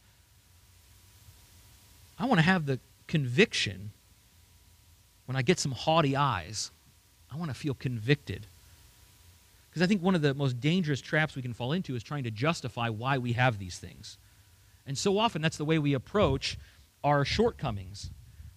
I 2.19 2.25
want 2.25 2.39
to 2.39 2.45
have 2.45 2.65
the 2.65 2.79
conviction 3.07 3.91
when 5.25 5.35
I 5.35 5.41
get 5.41 5.59
some 5.59 5.71
haughty 5.71 6.15
eyes. 6.15 6.71
I 7.31 7.37
want 7.37 7.49
to 7.51 7.55
feel 7.55 7.73
convicted. 7.73 8.47
Because 9.69 9.81
I 9.81 9.87
think 9.87 10.01
one 10.01 10.15
of 10.15 10.21
the 10.21 10.33
most 10.33 10.59
dangerous 10.59 11.01
traps 11.01 11.35
we 11.35 11.41
can 11.41 11.53
fall 11.53 11.71
into 11.71 11.95
is 11.95 12.03
trying 12.03 12.23
to 12.23 12.31
justify 12.31 12.89
why 12.89 13.17
we 13.17 13.33
have 13.33 13.59
these 13.59 13.77
things. 13.77 14.17
And 14.85 14.97
so 14.97 15.19
often 15.19 15.41
that's 15.41 15.57
the 15.57 15.65
way 15.65 15.77
we 15.77 15.93
approach 15.93 16.57
our 17.03 17.23
shortcomings. 17.23 18.09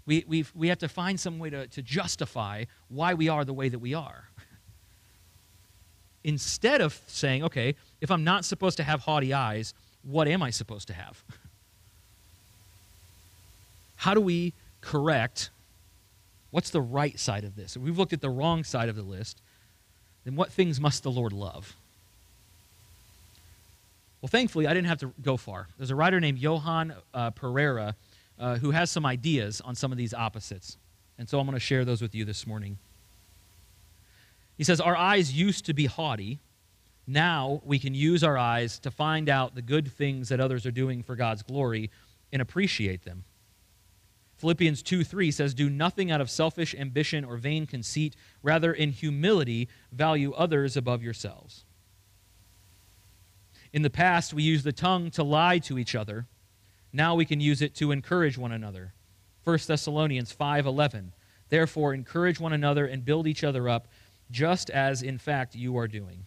We, 0.07 0.25
we 0.27 0.45
we 0.55 0.69
have 0.69 0.79
to 0.79 0.89
find 0.89 1.21
some 1.21 1.39
way 1.39 1.51
to, 1.51 1.67
to 1.69 1.83
justify 1.83 2.65
why 2.89 3.15
we 3.15 3.29
are 3.29 3.45
the 3.45 3.53
way 3.53 3.69
that 3.69 3.79
we 3.79 3.95
are. 3.95 4.25
Instead 6.25 6.81
of 6.81 7.01
saying, 7.07 7.45
okay, 7.45 7.77
if 8.03 8.11
I'm 8.11 8.25
not 8.25 8.45
supposed 8.45 8.77
to 8.79 8.83
have 8.83 9.01
haughty 9.01 9.33
eyes, 9.33 9.73
what 10.03 10.27
am 10.27 10.43
I 10.43 10.51
supposed 10.51 10.89
to 10.89 10.93
have? 10.93 11.23
How 13.97 14.13
do 14.13 14.21
we 14.21 14.53
correct 14.81 15.51
what's 16.51 16.71
the 16.71 16.81
right 16.81 17.19
side 17.19 17.45
of 17.45 17.57
this? 17.57 17.77
If 17.77 17.83
we've 17.83 17.97
looked 17.97 18.13
at 18.13 18.21
the 18.21 18.29
wrong 18.29 18.65
side 18.65 18.89
of 18.89 18.97
the 18.97 19.03
list, 19.03 19.41
then 20.25 20.37
what 20.37 20.53
things 20.53 20.81
must 20.81 21.05
the 21.05 21.11
Lord 21.11 21.33
love? 21.33 21.77
Well, 24.21 24.29
thankfully, 24.29 24.67
I 24.67 24.75
didn't 24.75 24.89
have 24.89 24.99
to 24.99 25.13
go 25.23 25.37
far. 25.37 25.69
There's 25.79 25.91
a 25.91 25.97
writer 25.97 26.21
named 26.21 26.39
Johan 26.39 26.95
uh, 27.15 27.31
Pereira 27.31 27.95
uh, 28.39 28.57
who 28.57 28.73
has 28.73 28.91
some 28.91 29.07
ideas 29.07 29.61
on 29.61 29.77
some 29.77 29.93
of 29.93 29.99
these 29.99 30.13
opposites. 30.13 30.77
And 31.19 31.29
so 31.29 31.39
I'm 31.39 31.47
going 31.47 31.55
to 31.55 31.61
share 31.61 31.85
those 31.85 32.03
with 32.03 32.15
you 32.15 32.25
this 32.25 32.47
morning. 32.47 32.79
He 34.59 34.65
says, 34.65 34.81
Our 34.81 34.97
eyes 34.97 35.33
used 35.33 35.67
to 35.67 35.75
be 35.75 35.87
haughty. 35.87 36.41
Now 37.07 37.61
we 37.65 37.79
can 37.79 37.95
use 37.95 38.23
our 38.23 38.39
eyes 38.39 38.79
to 38.81 38.91
find 38.91 39.29
out 39.29 39.55
the 39.55 39.63
good 39.63 39.91
things 39.91 40.29
that 40.29 40.41
others 40.41 40.67
are 40.67 40.71
doing 40.71 41.03
for 41.03 41.17
God's 41.17 41.43
glory 41.43 41.91
and 42.33 42.41
appreciate 42.41 43.05
them. 43.05 43.25
Philippians 44.37 44.83
2 44.83 45.05
3 45.05 45.31
says, 45.31 45.55
Do 45.55 45.71
nothing 45.71 46.11
out 46.11 46.21
of 46.21 46.31
selfish 46.31 46.75
ambition 46.75 47.25
or 47.25 47.37
vain 47.37 47.67
conceit. 47.67 48.17
Rather, 48.43 48.73
in 48.73 48.91
humility, 48.91 49.69
value 49.93 50.33
others 50.33 50.77
above 50.77 51.03
yourselves. 51.03 51.65
In 53.73 53.83
the 53.83 53.91
past, 53.91 54.35
we 54.35 54.43
used 54.43 54.65
the 54.65 54.73
tongue 54.73 55.11
to 55.13 55.23
lie 55.23 55.59
to 55.61 55.79
each 55.79 55.95
other. 55.95 56.27
Now 56.93 57.15
we 57.15 57.25
can 57.25 57.41
use 57.41 57.63
it 57.63 57.75
to 57.77 57.93
encourage 57.93 58.37
one 58.37 58.53
another. 58.53 58.93
1 59.45 59.59
Thessalonians 59.67 60.33
5:11 60.33 61.13
Therefore 61.49 61.95
encourage 61.95 62.41
one 62.41 62.53
another 62.53 62.87
and 62.87 63.05
build 63.05 63.27
each 63.27 63.45
other 63.45 63.69
up 63.69 63.89
just 64.31 64.71
as 64.71 65.03
in 65.03 65.19
fact 65.19 65.55
you 65.55 65.77
are 65.77 65.89
doing. 65.89 66.25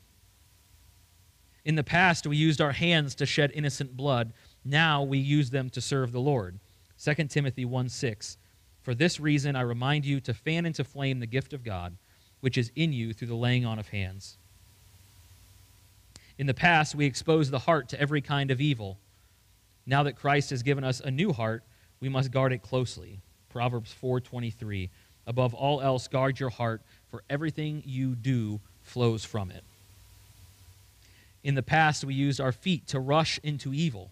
In 1.65 1.75
the 1.75 1.83
past 1.83 2.25
we 2.25 2.37
used 2.37 2.61
our 2.61 2.71
hands 2.71 3.15
to 3.15 3.25
shed 3.25 3.51
innocent 3.53 3.97
blood 3.97 4.31
now 4.65 5.03
we 5.03 5.19
use 5.19 5.51
them 5.51 5.69
to 5.69 5.79
serve 5.81 6.11
the 6.11 6.19
Lord. 6.19 6.57
2 7.01 7.13
Timothy 7.25 7.65
1 7.65 7.87
6. 7.87 8.37
For 8.81 8.95
this 8.95 9.19
reason, 9.19 9.55
I 9.55 9.61
remind 9.61 10.05
you 10.05 10.19
to 10.21 10.33
fan 10.33 10.65
into 10.65 10.83
flame 10.83 11.19
the 11.19 11.27
gift 11.27 11.53
of 11.53 11.63
God, 11.63 11.95
which 12.41 12.57
is 12.57 12.71
in 12.75 12.91
you 12.91 13.13
through 13.13 13.27
the 13.27 13.35
laying 13.35 13.65
on 13.65 13.77
of 13.77 13.89
hands. 13.89 14.37
In 16.37 16.47
the 16.47 16.53
past, 16.53 16.95
we 16.95 17.05
exposed 17.05 17.51
the 17.51 17.59
heart 17.59 17.89
to 17.89 17.99
every 17.99 18.21
kind 18.21 18.51
of 18.51 18.59
evil. 18.59 18.97
Now 19.85 20.03
that 20.03 20.17
Christ 20.17 20.49
has 20.49 20.63
given 20.63 20.83
us 20.83 20.99
a 20.99 21.11
new 21.11 21.31
heart, 21.31 21.63
we 21.99 22.09
must 22.09 22.31
guard 22.31 22.51
it 22.51 22.61
closely. 22.63 23.21
Proverbs 23.49 23.93
4:23. 23.93 24.89
Above 25.27 25.53
all 25.53 25.81
else, 25.81 26.07
guard 26.07 26.39
your 26.39 26.49
heart, 26.49 26.81
for 27.09 27.23
everything 27.29 27.81
you 27.85 28.15
do 28.15 28.59
flows 28.81 29.25
from 29.25 29.49
it. 29.51 29.63
In 31.45 31.53
the 31.53 31.61
past, 31.61 32.03
we 32.03 32.15
used 32.15 32.41
our 32.41 32.51
feet 32.51 32.87
to 32.87 32.99
rush 32.99 33.39
into 33.43 33.71
evil. 33.71 34.11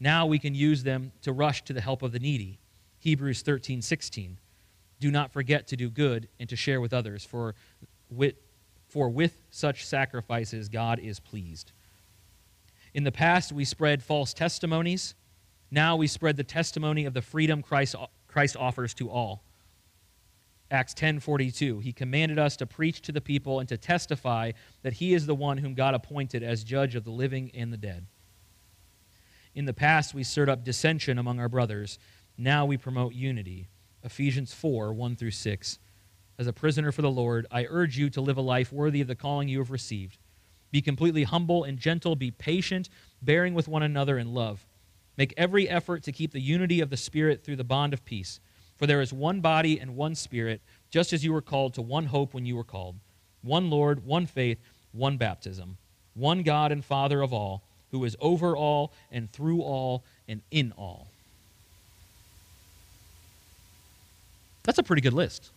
Now 0.00 0.26
we 0.26 0.40
can 0.40 0.56
use 0.56 0.82
them 0.82 1.12
to 1.22 1.32
rush 1.32 1.62
to 1.66 1.72
the 1.72 1.80
help 1.80 2.02
of 2.02 2.10
the 2.10 2.18
needy. 2.18 2.58
Hebrews 2.98 3.42
13, 3.42 3.80
16. 3.80 4.40
Do 4.98 5.10
not 5.12 5.32
forget 5.32 5.68
to 5.68 5.76
do 5.76 5.88
good 5.88 6.26
and 6.40 6.48
to 6.48 6.56
share 6.56 6.80
with 6.80 6.92
others, 6.92 7.24
for 7.24 7.54
with, 8.10 8.34
for 8.88 9.08
with 9.08 9.40
such 9.50 9.86
sacrifices 9.86 10.68
God 10.68 10.98
is 10.98 11.20
pleased. 11.20 11.70
In 12.92 13.04
the 13.04 13.12
past, 13.12 13.52
we 13.52 13.64
spread 13.64 14.02
false 14.02 14.34
testimonies. 14.34 15.14
Now 15.70 15.94
we 15.94 16.08
spread 16.08 16.36
the 16.36 16.42
testimony 16.42 17.04
of 17.04 17.14
the 17.14 17.22
freedom 17.22 17.62
Christ, 17.62 17.94
Christ 18.26 18.56
offers 18.56 18.94
to 18.94 19.08
all. 19.08 19.44
Acts 20.70 20.94
10:42 20.94 21.82
He 21.82 21.92
commanded 21.92 22.38
us 22.38 22.56
to 22.56 22.66
preach 22.66 23.00
to 23.02 23.12
the 23.12 23.20
people 23.20 23.60
and 23.60 23.68
to 23.68 23.78
testify 23.78 24.52
that 24.82 24.94
he 24.94 25.14
is 25.14 25.26
the 25.26 25.34
one 25.34 25.58
whom 25.58 25.74
God 25.74 25.94
appointed 25.94 26.42
as 26.42 26.64
judge 26.64 26.94
of 26.94 27.04
the 27.04 27.10
living 27.10 27.50
and 27.54 27.72
the 27.72 27.78
dead. 27.78 28.06
In 29.54 29.64
the 29.64 29.74
past, 29.74 30.14
we 30.14 30.22
stirred 30.22 30.48
up 30.48 30.64
dissension 30.64 31.18
among 31.18 31.40
our 31.40 31.48
brothers. 31.48 31.98
Now 32.36 32.66
we 32.66 32.76
promote 32.76 33.14
unity. 33.14 33.68
Ephesians 34.04 34.52
4 34.52 34.92
1 34.92 35.16
through 35.16 35.32
6. 35.32 35.78
As 36.38 36.46
a 36.46 36.52
prisoner 36.52 36.92
for 36.92 37.02
the 37.02 37.10
Lord, 37.10 37.46
I 37.50 37.66
urge 37.68 37.98
you 37.98 38.10
to 38.10 38.20
live 38.20 38.36
a 38.36 38.42
life 38.42 38.72
worthy 38.72 39.00
of 39.00 39.08
the 39.08 39.16
calling 39.16 39.48
you 39.48 39.58
have 39.58 39.72
received. 39.72 40.18
Be 40.70 40.80
completely 40.80 41.24
humble 41.24 41.64
and 41.64 41.78
gentle. 41.78 42.14
Be 42.14 42.30
patient, 42.30 42.88
bearing 43.22 43.54
with 43.54 43.66
one 43.66 43.82
another 43.82 44.18
in 44.18 44.34
love. 44.34 44.66
Make 45.16 45.34
every 45.36 45.68
effort 45.68 46.04
to 46.04 46.12
keep 46.12 46.32
the 46.32 46.40
unity 46.40 46.80
of 46.80 46.90
the 46.90 46.96
Spirit 46.96 47.42
through 47.42 47.56
the 47.56 47.64
bond 47.64 47.92
of 47.92 48.04
peace. 48.04 48.38
For 48.78 48.86
there 48.86 49.00
is 49.00 49.12
one 49.12 49.40
body 49.40 49.78
and 49.78 49.96
one 49.96 50.14
Spirit, 50.14 50.60
just 50.90 51.12
as 51.12 51.24
you 51.24 51.32
were 51.32 51.42
called 51.42 51.74
to 51.74 51.82
one 51.82 52.06
hope 52.06 52.32
when 52.32 52.46
you 52.46 52.56
were 52.56 52.64
called 52.64 52.96
one 53.42 53.70
Lord, 53.70 54.04
one 54.04 54.26
faith, 54.26 54.58
one 54.92 55.16
baptism, 55.16 55.76
one 56.14 56.42
God 56.42 56.72
and 56.72 56.84
Father 56.84 57.22
of 57.22 57.32
all 57.32 57.62
who 57.90 58.04
is 58.04 58.16
over 58.20 58.56
all 58.56 58.92
and 59.10 59.30
through 59.30 59.62
all 59.62 60.04
and 60.28 60.42
in 60.50 60.72
all. 60.76 61.08
That's 64.64 64.78
a 64.78 64.82
pretty 64.82 65.00
good 65.00 65.14
list. 65.14 65.50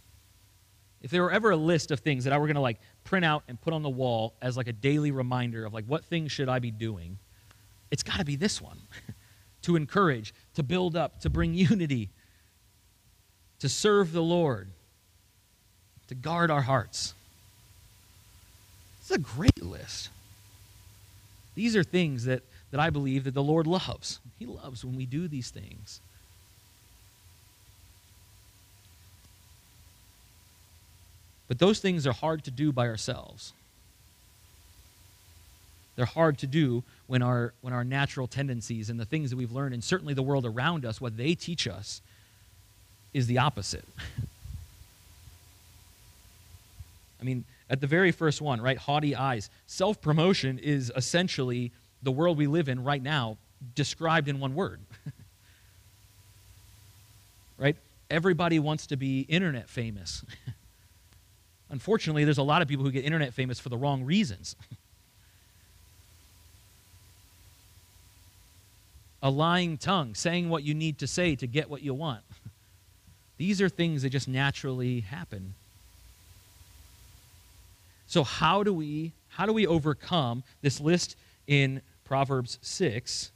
if 1.02 1.10
there 1.10 1.22
were 1.22 1.32
ever 1.32 1.50
a 1.50 1.56
list 1.56 1.90
of 1.90 2.00
things 2.00 2.24
that 2.24 2.32
I 2.32 2.38
were 2.38 2.46
going 2.46 2.56
to 2.56 2.60
like 2.60 2.78
print 3.04 3.24
out 3.24 3.42
and 3.48 3.60
put 3.60 3.72
on 3.72 3.82
the 3.82 3.88
wall 3.88 4.34
as 4.42 4.56
like 4.56 4.68
a 4.68 4.72
daily 4.72 5.10
reminder 5.10 5.64
of 5.64 5.72
like 5.72 5.86
what 5.86 6.04
things 6.04 6.30
should 6.30 6.48
I 6.48 6.58
be 6.58 6.70
doing, 6.70 7.18
it's 7.90 8.02
got 8.02 8.18
to 8.18 8.24
be 8.24 8.36
this 8.36 8.60
one. 8.60 8.78
to 9.62 9.76
encourage, 9.76 10.34
to 10.54 10.62
build 10.62 10.96
up, 10.96 11.20
to 11.20 11.30
bring 11.30 11.54
unity, 11.70 12.10
to 13.60 13.68
serve 13.68 14.12
the 14.12 14.22
Lord, 14.22 14.68
to 16.08 16.14
guard 16.14 16.50
our 16.50 16.62
hearts. 16.62 17.14
It's 19.00 19.10
a 19.10 19.18
great 19.18 19.62
list. 19.62 20.10
These 21.54 21.74
are 21.74 21.82
things 21.82 22.24
that, 22.24 22.42
that 22.70 22.80
I 22.80 22.90
believe 22.90 23.24
that 23.24 23.34
the 23.34 23.42
Lord 23.42 23.66
loves. 23.66 24.20
He 24.38 24.46
loves 24.46 24.84
when 24.84 24.96
we 24.96 25.06
do 25.06 25.26
these 25.26 25.50
things. 25.50 26.00
But 31.48 31.58
those 31.58 31.80
things 31.80 32.06
are 32.06 32.12
hard 32.12 32.44
to 32.44 32.50
do 32.50 32.72
by 32.72 32.86
ourselves. 32.86 33.54
They're 35.96 36.04
hard 36.04 36.38
to 36.38 36.46
do 36.46 36.84
when 37.08 37.22
our, 37.22 37.54
when 37.60 37.72
our 37.72 37.82
natural 37.82 38.28
tendencies 38.28 38.90
and 38.90 39.00
the 39.00 39.04
things 39.04 39.30
that 39.30 39.36
we've 39.36 39.50
learned, 39.50 39.74
and 39.74 39.82
certainly 39.82 40.14
the 40.14 40.22
world 40.22 40.46
around 40.46 40.84
us, 40.84 41.00
what 41.00 41.16
they 41.16 41.34
teach 41.34 41.66
us, 41.66 42.02
is 43.12 43.26
the 43.26 43.38
opposite. 43.38 43.84
I 47.20 47.24
mean, 47.24 47.44
at 47.70 47.80
the 47.80 47.86
very 47.86 48.12
first 48.12 48.40
one, 48.40 48.60
right? 48.60 48.78
Haughty 48.78 49.14
eyes. 49.14 49.50
Self 49.66 50.00
promotion 50.00 50.58
is 50.58 50.92
essentially 50.94 51.72
the 52.02 52.12
world 52.12 52.38
we 52.38 52.46
live 52.46 52.68
in 52.68 52.84
right 52.84 53.02
now, 53.02 53.36
described 53.74 54.28
in 54.28 54.38
one 54.38 54.54
word. 54.54 54.80
right? 57.58 57.76
Everybody 58.10 58.58
wants 58.58 58.86
to 58.86 58.96
be 58.96 59.20
internet 59.22 59.68
famous. 59.68 60.24
Unfortunately, 61.70 62.24
there's 62.24 62.38
a 62.38 62.42
lot 62.42 62.62
of 62.62 62.68
people 62.68 62.84
who 62.84 62.90
get 62.90 63.04
internet 63.04 63.34
famous 63.34 63.60
for 63.60 63.68
the 63.68 63.76
wrong 63.76 64.04
reasons. 64.04 64.56
a 69.22 69.28
lying 69.30 69.76
tongue, 69.76 70.14
saying 70.14 70.48
what 70.48 70.62
you 70.62 70.72
need 70.74 70.98
to 70.98 71.06
say 71.06 71.36
to 71.36 71.46
get 71.46 71.68
what 71.68 71.82
you 71.82 71.92
want. 71.92 72.22
These 73.38 73.62
are 73.62 73.68
things 73.68 74.02
that 74.02 74.10
just 74.10 74.28
naturally 74.28 75.00
happen 75.00 75.54
so 78.08 78.24
how 78.24 78.62
do 78.62 78.72
we 78.72 79.12
how 79.28 79.46
do 79.46 79.52
we 79.52 79.66
overcome 79.66 80.42
this 80.62 80.80
list 80.80 81.14
in 81.46 81.82
Proverbs 82.04 82.58
6 82.62 83.30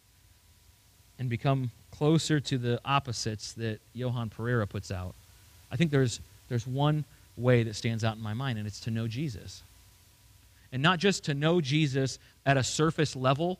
and 1.18 1.28
become 1.28 1.70
closer 1.92 2.40
to 2.40 2.58
the 2.58 2.80
opposites 2.84 3.52
that 3.52 3.80
Johan 3.92 4.30
Pereira 4.30 4.66
puts 4.66 4.90
out? 4.90 5.14
I 5.70 5.76
think 5.76 5.90
there's 5.90 6.20
there's 6.48 6.66
one 6.66 7.04
way 7.36 7.62
that 7.62 7.74
stands 7.76 8.02
out 8.02 8.16
in 8.16 8.22
my 8.22 8.32
mind 8.34 8.58
and 8.58 8.66
it's 8.66 8.80
to 8.80 8.90
know 8.90 9.06
Jesus. 9.06 9.62
And 10.72 10.82
not 10.82 10.98
just 10.98 11.24
to 11.24 11.34
know 11.34 11.60
Jesus 11.60 12.18
at 12.46 12.56
a 12.56 12.64
surface 12.64 13.14
level 13.14 13.58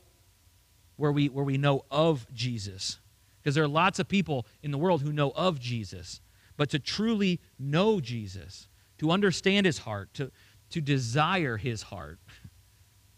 where 0.96 1.12
we, 1.12 1.28
where 1.28 1.44
we 1.44 1.58
know 1.58 1.84
of 1.90 2.26
Jesus. 2.34 2.96
Because 3.42 3.54
there 3.54 3.64
are 3.64 3.68
lots 3.68 3.98
of 3.98 4.08
people 4.08 4.46
in 4.62 4.70
the 4.70 4.78
world 4.78 5.02
who 5.02 5.12
know 5.12 5.30
of 5.36 5.60
Jesus. 5.60 6.20
But 6.62 6.70
to 6.70 6.78
truly 6.78 7.40
know 7.58 8.00
Jesus, 8.00 8.68
to 8.98 9.10
understand 9.10 9.66
his 9.66 9.78
heart, 9.78 10.14
to, 10.14 10.30
to 10.70 10.80
desire 10.80 11.56
his 11.56 11.82
heart, 11.82 12.20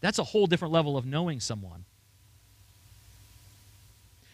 that's 0.01 0.19
a 0.19 0.25
whole 0.25 0.47
different 0.47 0.73
level 0.73 0.97
of 0.97 1.05
knowing 1.05 1.41
someone. 1.41 1.85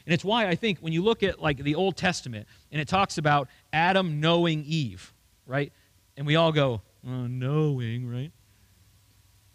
And 0.06 0.14
it's 0.14 0.24
why 0.24 0.46
I 0.46 0.54
think 0.54 0.78
when 0.78 0.92
you 0.92 1.02
look 1.02 1.24
at 1.24 1.42
like 1.42 1.58
the 1.58 1.74
Old 1.74 1.96
Testament 1.96 2.46
and 2.70 2.80
it 2.80 2.86
talks 2.86 3.18
about 3.18 3.48
Adam 3.72 4.20
knowing 4.20 4.62
Eve, 4.64 5.12
right? 5.44 5.72
And 6.16 6.24
we 6.24 6.36
all 6.36 6.52
go, 6.52 6.80
oh, 7.04 7.26
knowing, 7.26 8.08
right? 8.08 8.30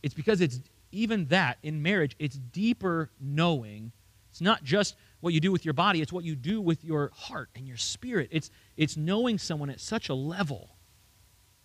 It's 0.03 0.13
because 0.13 0.41
it's 0.41 0.59
even 0.91 1.27
that 1.27 1.59
in 1.63 1.81
marriage, 1.81 2.17
it's 2.19 2.35
deeper 2.35 3.09
knowing. 3.21 3.93
It's 4.31 4.41
not 4.41 4.65
just 4.65 4.97
what 5.25 5.33
you 5.33 5.39
do 5.39 5.51
with 5.51 5.65
your 5.65 5.73
body, 5.73 6.03
it's 6.03 6.13
what 6.13 6.23
you 6.23 6.35
do 6.35 6.61
with 6.61 6.83
your 6.83 7.09
heart 7.15 7.49
and 7.55 7.67
your 7.67 7.77
spirit. 7.77 8.29
It's, 8.31 8.51
it's 8.77 8.95
knowing 8.95 9.39
someone 9.39 9.71
at 9.71 9.79
such 9.79 10.09
a 10.09 10.13
level, 10.13 10.69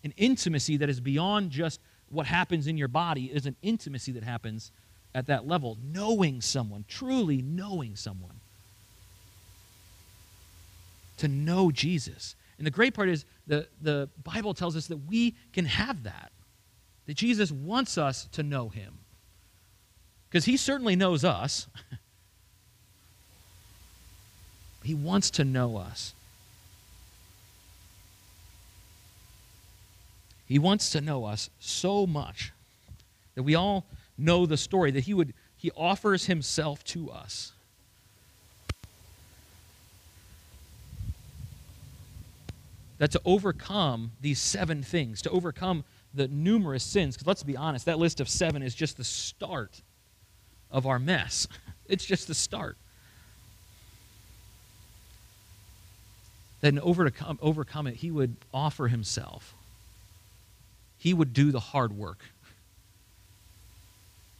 an 0.02 0.14
intimacy 0.16 0.78
that 0.78 0.88
is 0.88 0.98
beyond 0.98 1.50
just 1.50 1.78
what 2.08 2.24
happens 2.24 2.66
in 2.66 2.78
your 2.78 2.88
body, 2.88 3.26
is 3.26 3.44
an 3.44 3.56
intimacy 3.60 4.12
that 4.12 4.22
happens 4.24 4.72
at 5.14 5.26
that 5.26 5.46
level. 5.46 5.76
Knowing 5.84 6.40
someone, 6.40 6.86
truly 6.88 7.42
knowing 7.42 7.96
someone. 7.96 8.40
To 11.18 11.28
know 11.28 11.70
Jesus. 11.70 12.36
And 12.56 12.66
the 12.66 12.70
great 12.70 12.94
part 12.94 13.10
is 13.10 13.26
the, 13.46 13.68
the 13.82 14.08
Bible 14.24 14.54
tells 14.54 14.74
us 14.74 14.86
that 14.86 15.06
we 15.06 15.36
can 15.52 15.66
have 15.66 16.04
that. 16.04 16.32
That 17.04 17.18
Jesus 17.18 17.52
wants 17.52 17.98
us 17.98 18.26
to 18.32 18.42
know 18.42 18.70
him. 18.70 19.00
Because 20.30 20.46
he 20.46 20.56
certainly 20.56 20.96
knows 20.96 21.26
us. 21.26 21.68
he 24.82 24.94
wants 24.94 25.30
to 25.30 25.44
know 25.44 25.76
us. 25.76 26.14
He 30.46 30.58
wants 30.58 30.90
to 30.90 31.00
know 31.00 31.26
us 31.26 31.48
so 31.60 32.06
much 32.06 32.52
that 33.34 33.42
we 33.42 33.54
all 33.54 33.84
know 34.18 34.46
the 34.46 34.56
story 34.56 34.90
that 34.90 35.04
he 35.04 35.14
would 35.14 35.32
he 35.56 35.70
offers 35.76 36.24
himself 36.24 36.82
to 36.84 37.10
us. 37.10 37.52
That 42.98 43.12
to 43.12 43.20
overcome 43.24 44.12
these 44.20 44.40
seven 44.40 44.82
things, 44.82 45.22
to 45.22 45.30
overcome 45.30 45.84
the 46.14 46.28
numerous 46.28 46.82
sins, 46.82 47.14
because 47.14 47.26
let's 47.26 47.42
be 47.42 47.56
honest, 47.56 47.84
that 47.86 47.98
list 47.98 48.20
of 48.20 48.28
seven 48.28 48.62
is 48.62 48.74
just 48.74 48.96
the 48.96 49.04
start 49.04 49.82
of 50.70 50.86
our 50.86 50.98
mess. 50.98 51.46
It's 51.86 52.04
just 52.04 52.28
the 52.28 52.34
start. 52.34 52.78
Then 56.60 56.78
overcome, 56.78 57.38
overcome 57.40 57.86
it, 57.86 57.96
he 57.96 58.10
would 58.10 58.36
offer 58.52 58.88
himself. 58.88 59.54
He 60.98 61.14
would 61.14 61.32
do 61.32 61.50
the 61.50 61.60
hard 61.60 61.92
work. 61.92 62.18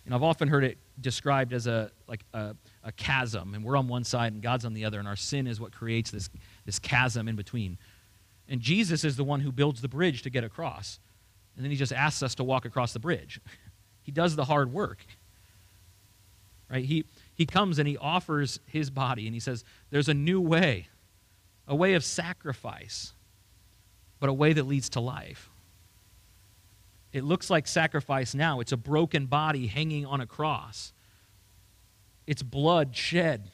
And 0.04 0.14
I've 0.14 0.22
often 0.22 0.48
heard 0.48 0.64
it 0.64 0.76
described 1.00 1.52
as 1.52 1.66
a 1.66 1.90
like 2.06 2.24
a, 2.35 2.54
a 2.85 2.92
chasm, 2.92 3.54
and 3.54 3.64
we're 3.64 3.76
on 3.76 3.88
one 3.88 4.04
side 4.04 4.33
and 4.33 4.42
God's 4.42 4.64
on 4.64 4.74
the 4.74 4.85
other, 4.85 4.98
and 4.98 5.06
our 5.06 5.16
sin 5.16 5.46
is 5.46 5.61
what 5.61 5.72
creates 5.72 6.11
this, 6.11 6.28
this 6.66 6.78
chasm 6.78 7.28
in 7.28 7.37
between. 7.37 7.78
And 8.48 8.61
Jesus 8.61 9.04
is 9.04 9.16
the 9.16 9.24
one 9.24 9.40
who 9.40 9.52
builds 9.52 9.80
the 9.80 9.88
bridge 9.88 10.22
to 10.22 10.30
get 10.30 10.42
across. 10.42 10.98
And 11.54 11.64
then 11.64 11.70
he 11.70 11.76
just 11.76 11.92
asks 11.92 12.22
us 12.22 12.35
to 12.37 12.44
walk 12.44 12.64
across 12.64 12.92
the 12.92 13.00
bridge. 13.00 13.40
He 14.02 14.12
does 14.12 14.35
the 14.35 14.46
hard 14.46 14.72
work 14.72 15.04
right? 16.70 16.85
He, 16.85 17.04
he 17.35 17.44
comes 17.44 17.78
and 17.78 17.88
he 17.88 17.96
offers 17.98 18.61
his 18.66 18.90
body 18.90 19.26
and 19.26 19.35
he 19.35 19.40
says, 19.40 19.64
There's 19.90 20.09
a 20.09 20.14
new 20.14 20.40
way, 20.40 20.88
a 21.70 21.74
way 21.74 21.94
of 21.94 22.04
sacrifice, 22.04 23.12
but 24.18 24.28
a 24.28 24.33
way 24.33 24.52
that 24.52 24.64
leads 24.64 24.90
to 24.90 25.00
life. 25.00 25.48
It 27.12 27.22
looks 27.22 27.48
like 27.48 27.68
sacrifice 27.68 28.35
now. 28.35 28.59
It's 28.59 28.72
a 28.72 28.76
broken 28.76 29.26
body 29.26 29.68
hanging 29.68 30.04
on 30.04 30.20
a 30.20 30.26
cross, 30.26 30.92
it's 32.26 32.42
blood 32.42 32.94
shed 32.94 33.50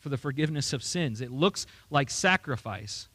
for 0.00 0.08
the 0.08 0.16
forgiveness 0.16 0.72
of 0.72 0.82
sins. 0.82 1.20
It 1.20 1.30
looks 1.30 1.66
like 1.90 2.10
sacrifice, 2.10 3.08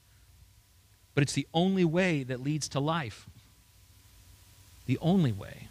but 1.16 1.24
it's 1.24 1.34
the 1.34 1.48
only 1.54 1.86
way 1.86 2.24
that 2.24 2.42
leads 2.42 2.70
to 2.70 2.80
life. 2.80 3.28
The 4.86 4.98
only 5.00 5.32
way. 5.32 5.68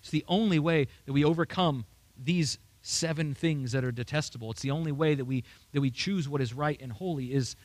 It's 0.00 0.10
the 0.10 0.24
only 0.28 0.60
way 0.60 0.86
that 1.04 1.12
we 1.12 1.24
overcome 1.24 1.84
these 2.22 2.58
seven 2.82 3.34
things 3.34 3.72
that 3.72 3.84
are 3.84 3.90
detestable. 3.90 4.52
It's 4.52 4.62
the 4.62 4.70
only 4.70 4.92
way 4.92 5.16
that 5.16 5.24
we, 5.24 5.42
that 5.72 5.80
we 5.80 5.90
choose 5.90 6.28
what 6.28 6.40
is 6.40 6.54
right 6.54 6.80
and 6.80 6.92
holy 6.92 7.32
is 7.32 7.56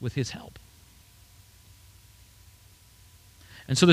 with 0.00 0.14
His 0.14 0.30
help. 0.30 0.58
And 3.68 3.78
so 3.78 3.86
the 3.86 3.92